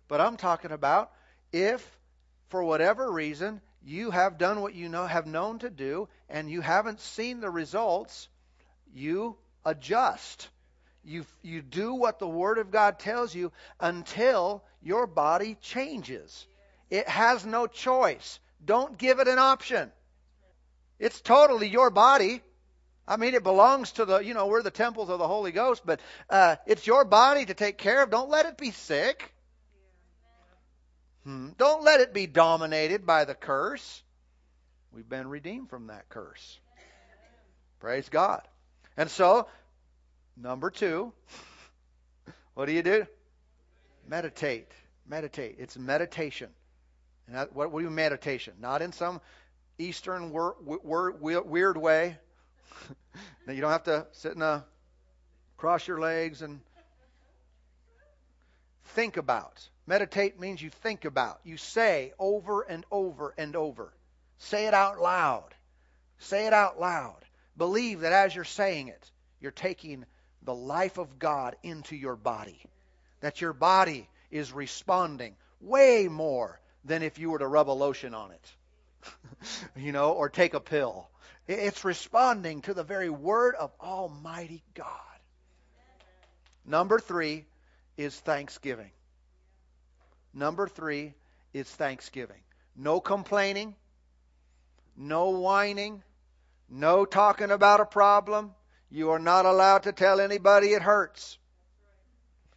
But 0.07 0.21
I'm 0.21 0.37
talking 0.37 0.71
about 0.71 1.11
if, 1.51 1.85
for 2.49 2.63
whatever 2.63 3.11
reason, 3.11 3.61
you 3.83 4.11
have 4.11 4.37
done 4.37 4.61
what 4.61 4.75
you 4.75 4.89
know 4.89 5.05
have 5.05 5.25
known 5.25 5.59
to 5.59 5.69
do 5.69 6.07
and 6.29 6.49
you 6.49 6.61
haven't 6.61 6.99
seen 6.99 7.39
the 7.39 7.49
results, 7.49 8.29
you 8.93 9.35
adjust. 9.65 10.49
You, 11.03 11.25
you 11.41 11.61
do 11.61 11.93
what 11.95 12.19
the 12.19 12.27
Word 12.27 12.57
of 12.57 12.71
God 12.71 12.99
tells 12.99 13.33
you 13.33 13.51
until 13.79 14.63
your 14.81 15.07
body 15.07 15.57
changes. 15.61 16.45
It 16.89 17.07
has 17.07 17.45
no 17.45 17.67
choice. 17.67 18.39
Don't 18.63 18.97
give 18.97 19.19
it 19.19 19.27
an 19.27 19.39
option. 19.39 19.91
It's 20.99 21.21
totally 21.21 21.69
your 21.69 21.89
body. 21.89 22.41
I 23.07 23.17
mean, 23.17 23.33
it 23.33 23.43
belongs 23.43 23.93
to 23.93 24.05
the, 24.05 24.19
you 24.19 24.33
know, 24.33 24.47
we're 24.47 24.61
the 24.61 24.69
temples 24.69 25.09
of 25.09 25.17
the 25.17 25.27
Holy 25.27 25.51
Ghost, 25.51 25.81
but 25.85 25.99
uh, 26.29 26.57
it's 26.67 26.85
your 26.85 27.05
body 27.05 27.45
to 27.45 27.53
take 27.53 27.77
care 27.77 28.03
of. 28.03 28.11
Don't 28.11 28.29
let 28.29 28.45
it 28.45 28.57
be 28.57 28.71
sick. 28.71 29.33
Hmm. 31.23 31.49
Don't 31.57 31.83
let 31.83 32.01
it 32.01 32.13
be 32.13 32.27
dominated 32.27 33.05
by 33.05 33.25
the 33.25 33.33
curse. 33.33 34.03
We've 34.91 35.09
been 35.09 35.27
redeemed 35.27 35.69
from 35.69 35.87
that 35.87 36.09
curse. 36.09 36.59
Praise 37.79 38.09
God. 38.09 38.41
And 38.97 39.09
so, 39.09 39.47
number 40.41 40.69
two, 40.69 41.13
what 42.53 42.65
do 42.65 42.71
you 42.71 42.83
do? 42.83 43.05
Meditate. 44.07 44.71
Meditate. 45.07 45.55
It's 45.59 45.77
meditation. 45.77 46.49
And 47.27 47.35
that, 47.35 47.53
what, 47.53 47.71
do 47.71 47.79
you 47.79 47.89
meditation? 47.89 48.53
Not 48.59 48.81
in 48.81 48.91
some 48.91 49.21
Eastern 49.77 50.31
wor- 50.31 50.55
wor- 50.63 51.11
weird 51.11 51.77
way 51.77 52.17
now 53.47 53.53
you 53.53 53.61
don't 53.61 53.71
have 53.71 53.83
to 53.83 54.05
sit 54.11 54.33
in 54.33 54.41
a 54.41 54.65
cross 55.57 55.87
your 55.87 55.99
legs 55.99 56.41
and 56.41 56.59
think 58.85 59.17
about. 59.17 59.67
Meditate 59.87 60.39
means 60.39 60.61
you 60.61 60.69
think 60.69 61.05
about. 61.05 61.39
You 61.43 61.57
say 61.57 62.13
over 62.19 62.61
and 62.61 62.85
over 62.91 63.33
and 63.37 63.55
over. 63.55 63.93
Say 64.37 64.67
it 64.67 64.73
out 64.73 64.99
loud. 64.99 65.49
Say 66.19 66.47
it 66.47 66.53
out 66.53 66.79
loud. 66.79 67.25
Believe 67.57 68.01
that 68.01 68.13
as 68.13 68.35
you're 68.35 68.43
saying 68.43 68.89
it, 68.89 69.11
you're 69.41 69.51
taking 69.51 70.05
the 70.43 70.55
life 70.55 70.97
of 70.97 71.19
God 71.19 71.55
into 71.63 71.95
your 71.95 72.15
body. 72.15 72.59
That 73.21 73.41
your 73.41 73.53
body 73.53 74.07
is 74.31 74.51
responding 74.51 75.35
way 75.61 76.07
more 76.07 76.59
than 76.85 77.03
if 77.03 77.19
you 77.19 77.31
were 77.31 77.39
to 77.39 77.47
rub 77.47 77.69
a 77.69 77.71
lotion 77.71 78.13
on 78.13 78.31
it. 78.31 78.55
you 79.75 79.91
know, 79.91 80.11
or 80.11 80.29
take 80.29 80.53
a 80.53 80.59
pill. 80.59 81.09
It's 81.47 81.83
responding 81.83 82.61
to 82.63 82.73
the 82.73 82.83
very 82.83 83.09
word 83.09 83.55
of 83.55 83.71
Almighty 83.81 84.63
God. 84.75 84.87
Number 86.65 86.99
three 86.99 87.45
is 87.97 88.15
thanksgiving. 88.15 88.91
Number 90.33 90.67
three 90.67 91.15
is 91.53 91.67
thanksgiving. 91.67 92.41
No 92.75 92.99
complaining, 92.99 93.75
no 94.95 95.29
whining, 95.29 96.03
no 96.69 97.05
talking 97.05 97.51
about 97.51 97.79
a 97.79 97.85
problem. 97.85 98.53
You 98.91 99.11
are 99.11 99.19
not 99.19 99.45
allowed 99.45 99.83
to 99.83 99.91
tell 99.91 100.19
anybody 100.19 100.69
it 100.69 100.81
hurts. 100.81 101.37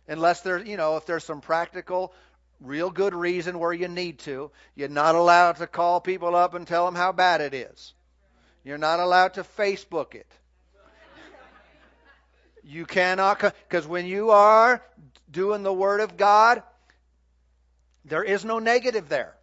Unless 0.09 0.40
there's, 0.40 0.66
you 0.66 0.77
know, 0.77 0.97
if 0.97 1.07
there's 1.07 1.25
some 1.25 1.40
practical, 1.40 2.12
real 2.61 2.90
good 2.90 3.14
reason 3.14 3.59
where 3.59 3.73
you 3.73 3.88
need 3.88 4.18
to. 4.21 4.51
You're 4.75 4.88
not 4.88 5.14
allowed 5.14 5.57
to 5.57 5.66
call 5.66 6.01
people 6.01 6.35
up 6.35 6.55
and 6.55 6.66
tell 6.66 6.87
them 6.87 6.95
how 6.95 7.12
bad 7.12 7.40
it 7.40 7.55
is. 7.55 7.95
You're 8.64 8.79
not 8.79 9.01
allowed 9.01 9.35
to 9.35 9.42
Facebook 9.42 10.14
it. 10.14 10.31
You 12.64 12.87
cannot, 12.87 13.40
because 13.40 13.87
when 13.87 14.07
you 14.07 14.31
are 14.31 14.81
doing 15.31 15.64
the 15.64 15.73
Word 15.73 16.01
of 16.01 16.16
God, 16.16 16.62
there 18.05 18.23
is 18.23 18.45
no 18.45 18.61
negative 18.61 19.09
there. 19.09 19.35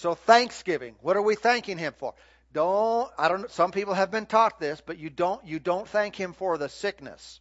So 0.00 0.14
thanksgiving, 0.14 0.94
what 1.02 1.18
are 1.18 1.22
we 1.22 1.34
thanking 1.34 1.76
Him 1.76 1.92
for? 1.98 2.14
Don't 2.54 3.10
I 3.18 3.28
don't 3.28 3.50
some 3.50 3.70
people 3.70 3.92
have 3.92 4.10
been 4.10 4.24
taught 4.24 4.58
this, 4.58 4.80
but 4.80 4.96
you 4.96 5.10
don't 5.10 5.46
you 5.46 5.58
don't 5.58 5.86
thank 5.86 6.16
Him 6.16 6.32
for 6.32 6.56
the 6.56 6.70
sickness. 6.70 7.38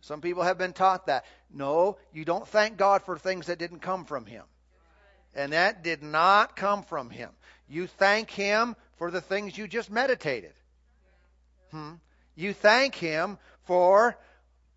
Some 0.00 0.22
people 0.22 0.44
have 0.44 0.56
been 0.56 0.72
taught 0.72 1.08
that. 1.08 1.26
No, 1.52 1.98
you 2.10 2.24
don't 2.24 2.48
thank 2.48 2.78
God 2.78 3.02
for 3.02 3.18
things 3.18 3.48
that 3.48 3.58
didn't 3.58 3.80
come 3.80 4.06
from 4.06 4.24
Him. 4.24 4.44
And 5.34 5.52
that 5.52 5.84
did 5.84 6.02
not 6.02 6.56
come 6.56 6.82
from 6.82 7.10
Him. 7.10 7.28
You 7.68 7.86
thank 7.86 8.30
Him 8.30 8.74
for 8.96 9.10
the 9.10 9.20
things 9.20 9.58
you 9.58 9.68
just 9.68 9.90
meditated. 9.90 10.54
Hmm? 11.70 11.96
You 12.34 12.54
thank 12.54 12.94
Him 12.94 13.36
for 13.64 14.16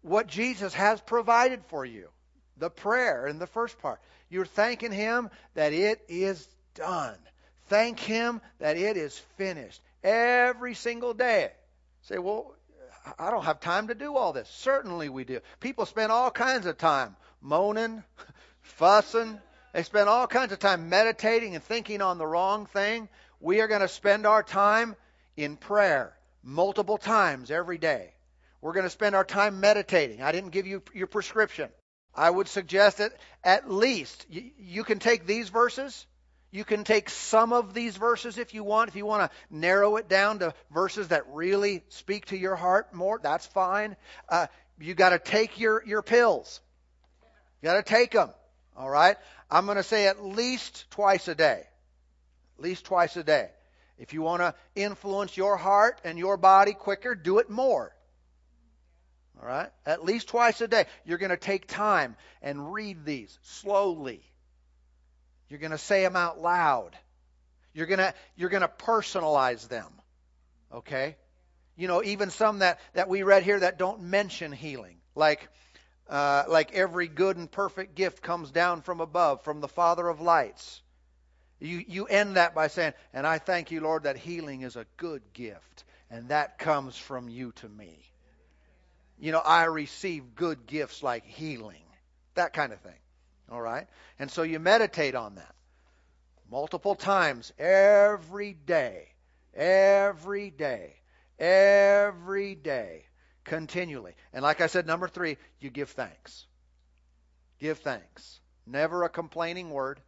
what 0.01 0.27
Jesus 0.27 0.73
has 0.73 0.99
provided 0.99 1.63
for 1.69 1.85
you. 1.85 2.09
The 2.57 2.69
prayer 2.69 3.27
in 3.27 3.39
the 3.39 3.47
first 3.47 3.79
part. 3.79 4.01
You're 4.29 4.45
thanking 4.45 4.91
Him 4.91 5.29
that 5.55 5.73
it 5.73 6.01
is 6.07 6.47
done. 6.75 7.15
Thank 7.67 7.99
Him 7.99 8.41
that 8.59 8.77
it 8.77 8.97
is 8.97 9.17
finished 9.37 9.81
every 10.03 10.73
single 10.75 11.13
day. 11.13 11.51
Say, 12.03 12.17
well, 12.17 12.53
I 13.17 13.31
don't 13.31 13.45
have 13.45 13.59
time 13.59 13.87
to 13.87 13.95
do 13.95 14.15
all 14.15 14.33
this. 14.33 14.49
Certainly 14.49 15.09
we 15.09 15.23
do. 15.23 15.39
People 15.59 15.85
spend 15.85 16.11
all 16.11 16.31
kinds 16.31 16.65
of 16.65 16.77
time 16.77 17.15
moaning, 17.41 18.03
fussing, 18.61 19.39
they 19.73 19.83
spend 19.83 20.09
all 20.09 20.27
kinds 20.27 20.51
of 20.51 20.59
time 20.59 20.89
meditating 20.89 21.55
and 21.55 21.63
thinking 21.63 22.01
on 22.01 22.17
the 22.17 22.25
wrong 22.25 22.65
thing. 22.65 23.07
We 23.39 23.61
are 23.61 23.67
going 23.67 23.81
to 23.81 23.87
spend 23.87 24.25
our 24.25 24.43
time 24.43 24.95
in 25.37 25.57
prayer 25.57 26.13
multiple 26.43 26.97
times 26.97 27.51
every 27.51 27.77
day. 27.77 28.13
We're 28.61 28.73
going 28.73 28.85
to 28.85 28.89
spend 28.89 29.15
our 29.15 29.23
time 29.23 29.59
meditating. 29.59 30.21
I 30.21 30.31
didn't 30.31 30.49
give 30.49 30.67
you 30.67 30.81
your 30.93 31.07
prescription. 31.07 31.69
I 32.19 32.29
would 32.29 32.49
suggest 32.49 32.97
that 32.97 33.13
at 33.45 33.71
least 33.71 34.25
you, 34.29 34.51
you 34.59 34.83
can 34.83 34.99
take 34.99 35.25
these 35.25 35.47
verses. 35.47 36.05
You 36.51 36.65
can 36.65 36.83
take 36.83 37.09
some 37.09 37.53
of 37.53 37.73
these 37.73 37.95
verses 37.95 38.37
if 38.37 38.53
you 38.53 38.61
want. 38.65 38.89
If 38.89 38.97
you 38.97 39.05
want 39.05 39.31
to 39.31 39.37
narrow 39.49 39.95
it 39.95 40.09
down 40.09 40.39
to 40.39 40.53
verses 40.69 41.07
that 41.07 41.23
really 41.31 41.81
speak 41.87 42.25
to 42.25 42.37
your 42.37 42.57
heart 42.57 42.93
more, 42.93 43.21
that's 43.23 43.45
fine. 43.45 43.95
Uh, 44.27 44.47
you 44.81 44.95
got 44.95 45.11
to 45.11 45.19
take 45.19 45.61
your, 45.61 45.81
your 45.85 46.01
pills. 46.01 46.59
You 47.61 47.67
got 47.67 47.75
to 47.75 47.83
take 47.83 48.11
them. 48.11 48.31
All 48.75 48.89
right? 48.89 49.15
I'm 49.49 49.65
going 49.65 49.77
to 49.77 49.83
say 49.83 50.07
at 50.07 50.21
least 50.21 50.91
twice 50.91 51.29
a 51.29 51.35
day. 51.35 51.63
At 52.57 52.63
least 52.63 52.83
twice 52.83 53.15
a 53.15 53.23
day. 53.23 53.49
If 53.97 54.13
you 54.13 54.23
want 54.23 54.41
to 54.41 54.55
influence 54.75 55.37
your 55.37 55.55
heart 55.55 56.01
and 56.03 56.19
your 56.19 56.35
body 56.35 56.73
quicker, 56.73 57.15
do 57.15 57.39
it 57.39 57.49
more. 57.49 57.93
All 59.41 59.47
right? 59.47 59.69
At 59.85 60.03
least 60.03 60.27
twice 60.29 60.61
a 60.61 60.67
day. 60.67 60.85
You're 61.05 61.17
going 61.17 61.29
to 61.29 61.37
take 61.37 61.67
time 61.67 62.15
and 62.41 62.73
read 62.73 63.05
these 63.05 63.37
slowly. 63.43 64.21
You're 65.49 65.59
going 65.59 65.71
to 65.71 65.77
say 65.77 66.03
them 66.03 66.15
out 66.15 66.39
loud. 66.39 66.97
You're 67.73 67.87
going 67.87 67.99
to 67.99 68.13
you're 68.35 68.49
going 68.49 68.61
to 68.61 68.67
personalize 68.67 69.67
them. 69.67 69.91
Okay? 70.73 71.15
You 71.75 71.87
know, 71.87 72.03
even 72.03 72.29
some 72.29 72.59
that 72.59 72.79
that 72.93 73.07
we 73.07 73.23
read 73.23 73.43
here 73.43 73.59
that 73.59 73.77
don't 73.77 74.01
mention 74.01 74.51
healing. 74.51 74.97
Like 75.15 75.47
uh, 76.09 76.43
like 76.47 76.73
every 76.73 77.07
good 77.07 77.37
and 77.37 77.49
perfect 77.49 77.95
gift 77.95 78.21
comes 78.21 78.51
down 78.51 78.81
from 78.81 78.99
above, 78.99 79.43
from 79.43 79.61
the 79.61 79.67
Father 79.67 80.07
of 80.07 80.19
lights. 80.19 80.81
You, 81.59 81.83
you 81.87 82.05
end 82.05 82.35
that 82.35 82.55
by 82.55 82.67
saying, 82.67 82.93
And 83.13 83.27
I 83.27 83.37
thank 83.37 83.69
you, 83.69 83.81
Lord, 83.81 84.03
that 84.03 84.17
healing 84.17 84.61
is 84.61 84.75
a 84.75 84.85
good 84.97 85.21
gift, 85.33 85.83
and 86.09 86.29
that 86.29 86.57
comes 86.57 86.97
from 86.97 87.29
you 87.29 87.51
to 87.57 87.69
me. 87.69 88.08
You 89.19 89.31
know, 89.31 89.39
I 89.39 89.65
receive 89.65 90.35
good 90.35 90.65
gifts 90.65 91.03
like 91.03 91.25
healing, 91.25 91.83
that 92.35 92.53
kind 92.53 92.71
of 92.71 92.79
thing. 92.79 92.93
All 93.51 93.61
right? 93.61 93.87
And 94.17 94.31
so 94.31 94.43
you 94.43 94.59
meditate 94.59 95.15
on 95.15 95.35
that 95.35 95.55
multiple 96.49 96.95
times 96.95 97.53
every 97.59 98.53
day, 98.53 99.09
every 99.53 100.49
day, 100.49 100.93
every 101.37 102.55
day 102.55 103.03
continually. 103.43 104.13
And 104.33 104.43
like 104.43 104.61
I 104.61 104.67
said, 104.67 104.87
number 104.87 105.07
three, 105.07 105.37
you 105.59 105.69
give 105.69 105.89
thanks. 105.89 106.45
Give 107.59 107.77
thanks. 107.77 108.39
Never 108.65 109.03
a 109.03 109.09
complaining 109.09 109.71
word, 109.71 109.99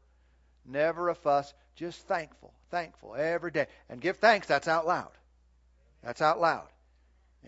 never 0.65 1.09
a 1.09 1.15
fuss, 1.15 1.53
just 1.75 1.99
thankful, 2.07 2.53
thankful 2.69 3.15
every 3.15 3.51
day. 3.51 3.67
And 3.89 3.99
give 3.99 4.17
thanks, 4.17 4.47
that's 4.47 4.67
out 4.67 4.85
loud. 4.85 5.11
That's 6.03 6.21
out 6.21 6.39
loud. 6.39 6.67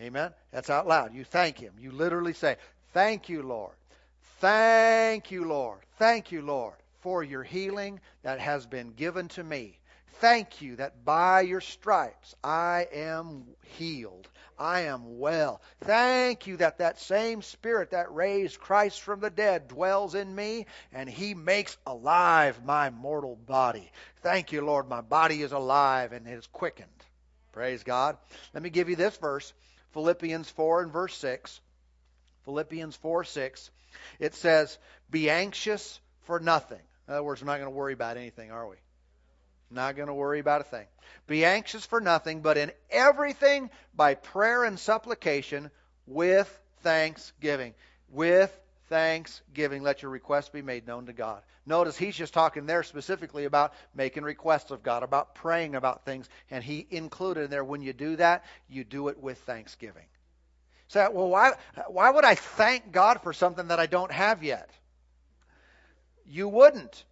Amen. 0.00 0.32
That's 0.50 0.70
out 0.70 0.86
loud. 0.86 1.14
You 1.14 1.24
thank 1.24 1.58
Him. 1.58 1.74
You 1.78 1.92
literally 1.92 2.32
say, 2.32 2.56
Thank 2.92 3.28
you, 3.28 3.42
Lord. 3.42 3.74
Thank 4.40 5.30
you, 5.30 5.44
Lord. 5.44 5.80
Thank 5.98 6.32
you, 6.32 6.42
Lord, 6.42 6.74
for 7.00 7.22
your 7.22 7.42
healing 7.42 8.00
that 8.22 8.40
has 8.40 8.66
been 8.66 8.92
given 8.92 9.28
to 9.28 9.44
me. 9.44 9.78
Thank 10.20 10.62
you 10.62 10.76
that 10.76 11.04
by 11.04 11.40
your 11.40 11.60
stripes 11.60 12.34
I 12.42 12.86
am 12.92 13.44
healed. 13.64 14.28
I 14.58 14.82
am 14.82 15.18
well. 15.18 15.60
Thank 15.80 16.46
you 16.46 16.56
that 16.58 16.78
that 16.78 17.00
same 17.00 17.42
Spirit 17.42 17.90
that 17.90 18.14
raised 18.14 18.60
Christ 18.60 19.00
from 19.00 19.20
the 19.20 19.30
dead 19.30 19.66
dwells 19.66 20.14
in 20.14 20.34
me 20.34 20.66
and 20.92 21.08
He 21.08 21.34
makes 21.34 21.76
alive 21.86 22.64
my 22.64 22.90
mortal 22.90 23.36
body. 23.36 23.90
Thank 24.22 24.52
you, 24.52 24.64
Lord. 24.64 24.88
My 24.88 25.00
body 25.00 25.42
is 25.42 25.52
alive 25.52 26.12
and 26.12 26.26
it 26.26 26.32
is 26.32 26.46
quickened. 26.46 26.88
Praise 27.52 27.82
God. 27.82 28.16
Let 28.52 28.62
me 28.62 28.70
give 28.70 28.88
you 28.88 28.96
this 28.96 29.16
verse 29.16 29.52
Philippians 29.94 30.50
4 30.50 30.82
and 30.82 30.92
verse 30.92 31.16
6. 31.16 31.60
Philippians 32.44 32.96
4 32.96 33.24
6. 33.24 33.70
It 34.18 34.34
says, 34.34 34.76
Be 35.10 35.30
anxious 35.30 36.00
for 36.22 36.40
nothing. 36.40 36.80
In 37.08 37.14
other 37.14 37.22
words, 37.22 37.40
we're 37.40 37.46
not 37.46 37.58
going 37.58 37.70
to 37.70 37.76
worry 37.76 37.92
about 37.92 38.16
anything, 38.16 38.50
are 38.50 38.68
we? 38.68 38.76
Not 39.70 39.96
going 39.96 40.08
to 40.08 40.14
worry 40.14 40.40
about 40.40 40.60
a 40.60 40.64
thing. 40.64 40.86
Be 41.26 41.44
anxious 41.44 41.86
for 41.86 42.00
nothing, 42.00 42.40
but 42.40 42.58
in 42.58 42.72
everything 42.90 43.70
by 43.94 44.14
prayer 44.14 44.64
and 44.64 44.78
supplication 44.78 45.70
with 46.06 46.48
thanksgiving. 46.82 47.74
With 48.10 48.52
thanksgiving, 48.94 49.82
let 49.82 50.02
your 50.02 50.10
requests 50.12 50.50
be 50.50 50.62
made 50.62 50.86
known 50.86 51.06
to 51.06 51.12
God. 51.12 51.42
Notice 51.66 51.96
he's 51.96 52.14
just 52.14 52.32
talking 52.32 52.64
there 52.64 52.84
specifically 52.84 53.44
about 53.44 53.72
making 53.92 54.22
requests 54.22 54.70
of 54.70 54.84
God, 54.84 55.02
about 55.02 55.34
praying 55.34 55.74
about 55.74 56.04
things, 56.04 56.28
and 56.48 56.62
he 56.62 56.86
included 56.90 57.42
in 57.42 57.50
there 57.50 57.64
when 57.64 57.82
you 57.82 57.92
do 57.92 58.14
that, 58.14 58.44
you 58.68 58.84
do 58.84 59.08
it 59.08 59.18
with 59.18 59.38
thanksgiving. 59.38 60.04
So, 60.86 61.10
well, 61.10 61.28
why, 61.28 61.54
why 61.88 62.08
would 62.08 62.24
I 62.24 62.36
thank 62.36 62.92
God 62.92 63.20
for 63.24 63.32
something 63.32 63.66
that 63.66 63.80
I 63.80 63.86
don't 63.86 64.12
have 64.12 64.44
yet? 64.44 64.70
You 66.24 66.48
wouldn't. 66.48 67.04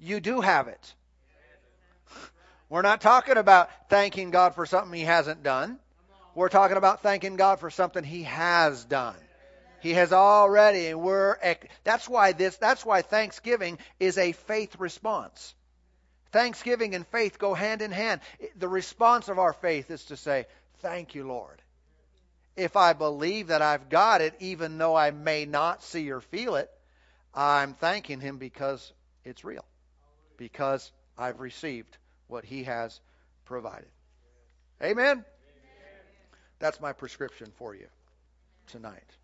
You 0.00 0.18
do 0.18 0.40
have 0.40 0.66
it. 0.66 0.94
We're 2.68 2.82
not 2.82 3.00
talking 3.00 3.36
about 3.36 3.70
thanking 3.88 4.32
God 4.32 4.56
for 4.56 4.66
something 4.66 4.98
He 4.98 5.04
hasn't 5.04 5.44
done. 5.44 5.78
We're 6.34 6.48
talking 6.48 6.76
about 6.76 7.02
thanking 7.02 7.36
God 7.36 7.60
for 7.60 7.70
something 7.70 8.02
He 8.02 8.24
has 8.24 8.84
done. 8.84 9.14
He 9.80 9.94
has 9.94 10.12
already, 10.12 10.88
and 10.88 11.00
we're. 11.00 11.36
That's 11.84 12.08
why 12.08 12.32
this. 12.32 12.56
That's 12.56 12.84
why 12.84 13.02
Thanksgiving 13.02 13.78
is 13.98 14.18
a 14.18 14.32
faith 14.32 14.76
response. 14.78 15.54
Thanksgiving 16.32 16.94
and 16.94 17.06
faith 17.08 17.38
go 17.38 17.54
hand 17.54 17.82
in 17.82 17.90
hand. 17.90 18.20
The 18.56 18.68
response 18.68 19.28
of 19.28 19.38
our 19.38 19.52
faith 19.52 19.90
is 19.90 20.04
to 20.06 20.16
say, 20.16 20.46
"Thank 20.78 21.14
you, 21.14 21.26
Lord." 21.26 21.60
If 22.56 22.76
I 22.76 22.92
believe 22.92 23.48
that 23.48 23.62
I've 23.62 23.88
got 23.88 24.20
it, 24.20 24.34
even 24.40 24.76
though 24.76 24.94
I 24.94 25.12
may 25.12 25.46
not 25.46 25.82
see 25.82 26.10
or 26.10 26.20
feel 26.20 26.56
it, 26.56 26.70
I'm 27.34 27.74
thanking 27.74 28.20
Him 28.20 28.38
because 28.38 28.92
it's 29.24 29.44
real, 29.44 29.64
because 30.36 30.92
I've 31.16 31.40
received 31.40 31.96
what 32.26 32.44
He 32.44 32.64
has 32.64 33.00
provided. 33.44 33.88
Amen? 34.82 35.06
Amen. 35.06 35.24
That's 36.58 36.80
my 36.80 36.92
prescription 36.92 37.52
for 37.56 37.74
you 37.74 37.86
tonight. 38.66 39.16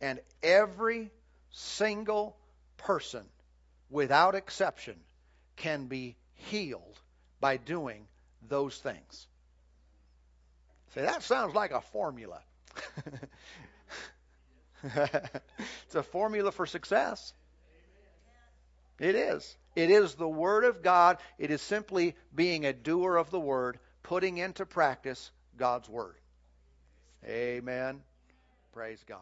And 0.00 0.20
every 0.42 1.10
single 1.50 2.36
person, 2.76 3.24
without 3.90 4.34
exception, 4.34 4.96
can 5.56 5.86
be 5.86 6.16
healed 6.34 6.98
by 7.40 7.56
doing 7.56 8.06
those 8.48 8.76
things. 8.78 9.26
Say, 10.94 11.02
that 11.02 11.22
sounds 11.22 11.54
like 11.54 11.70
a 11.70 11.80
formula. 11.80 12.40
it's 14.82 15.94
a 15.94 16.02
formula 16.02 16.50
for 16.50 16.66
success. 16.66 17.32
It 18.98 19.14
is. 19.14 19.56
It 19.76 19.90
is 19.90 20.14
the 20.14 20.28
Word 20.28 20.64
of 20.64 20.82
God. 20.82 21.18
It 21.38 21.50
is 21.50 21.62
simply 21.62 22.16
being 22.34 22.66
a 22.66 22.72
doer 22.72 23.16
of 23.16 23.30
the 23.30 23.40
Word, 23.40 23.78
putting 24.02 24.38
into 24.38 24.66
practice 24.66 25.30
God's 25.56 25.88
Word. 25.88 26.16
Amen. 27.24 28.02
Praise 28.72 29.02
God. 29.06 29.20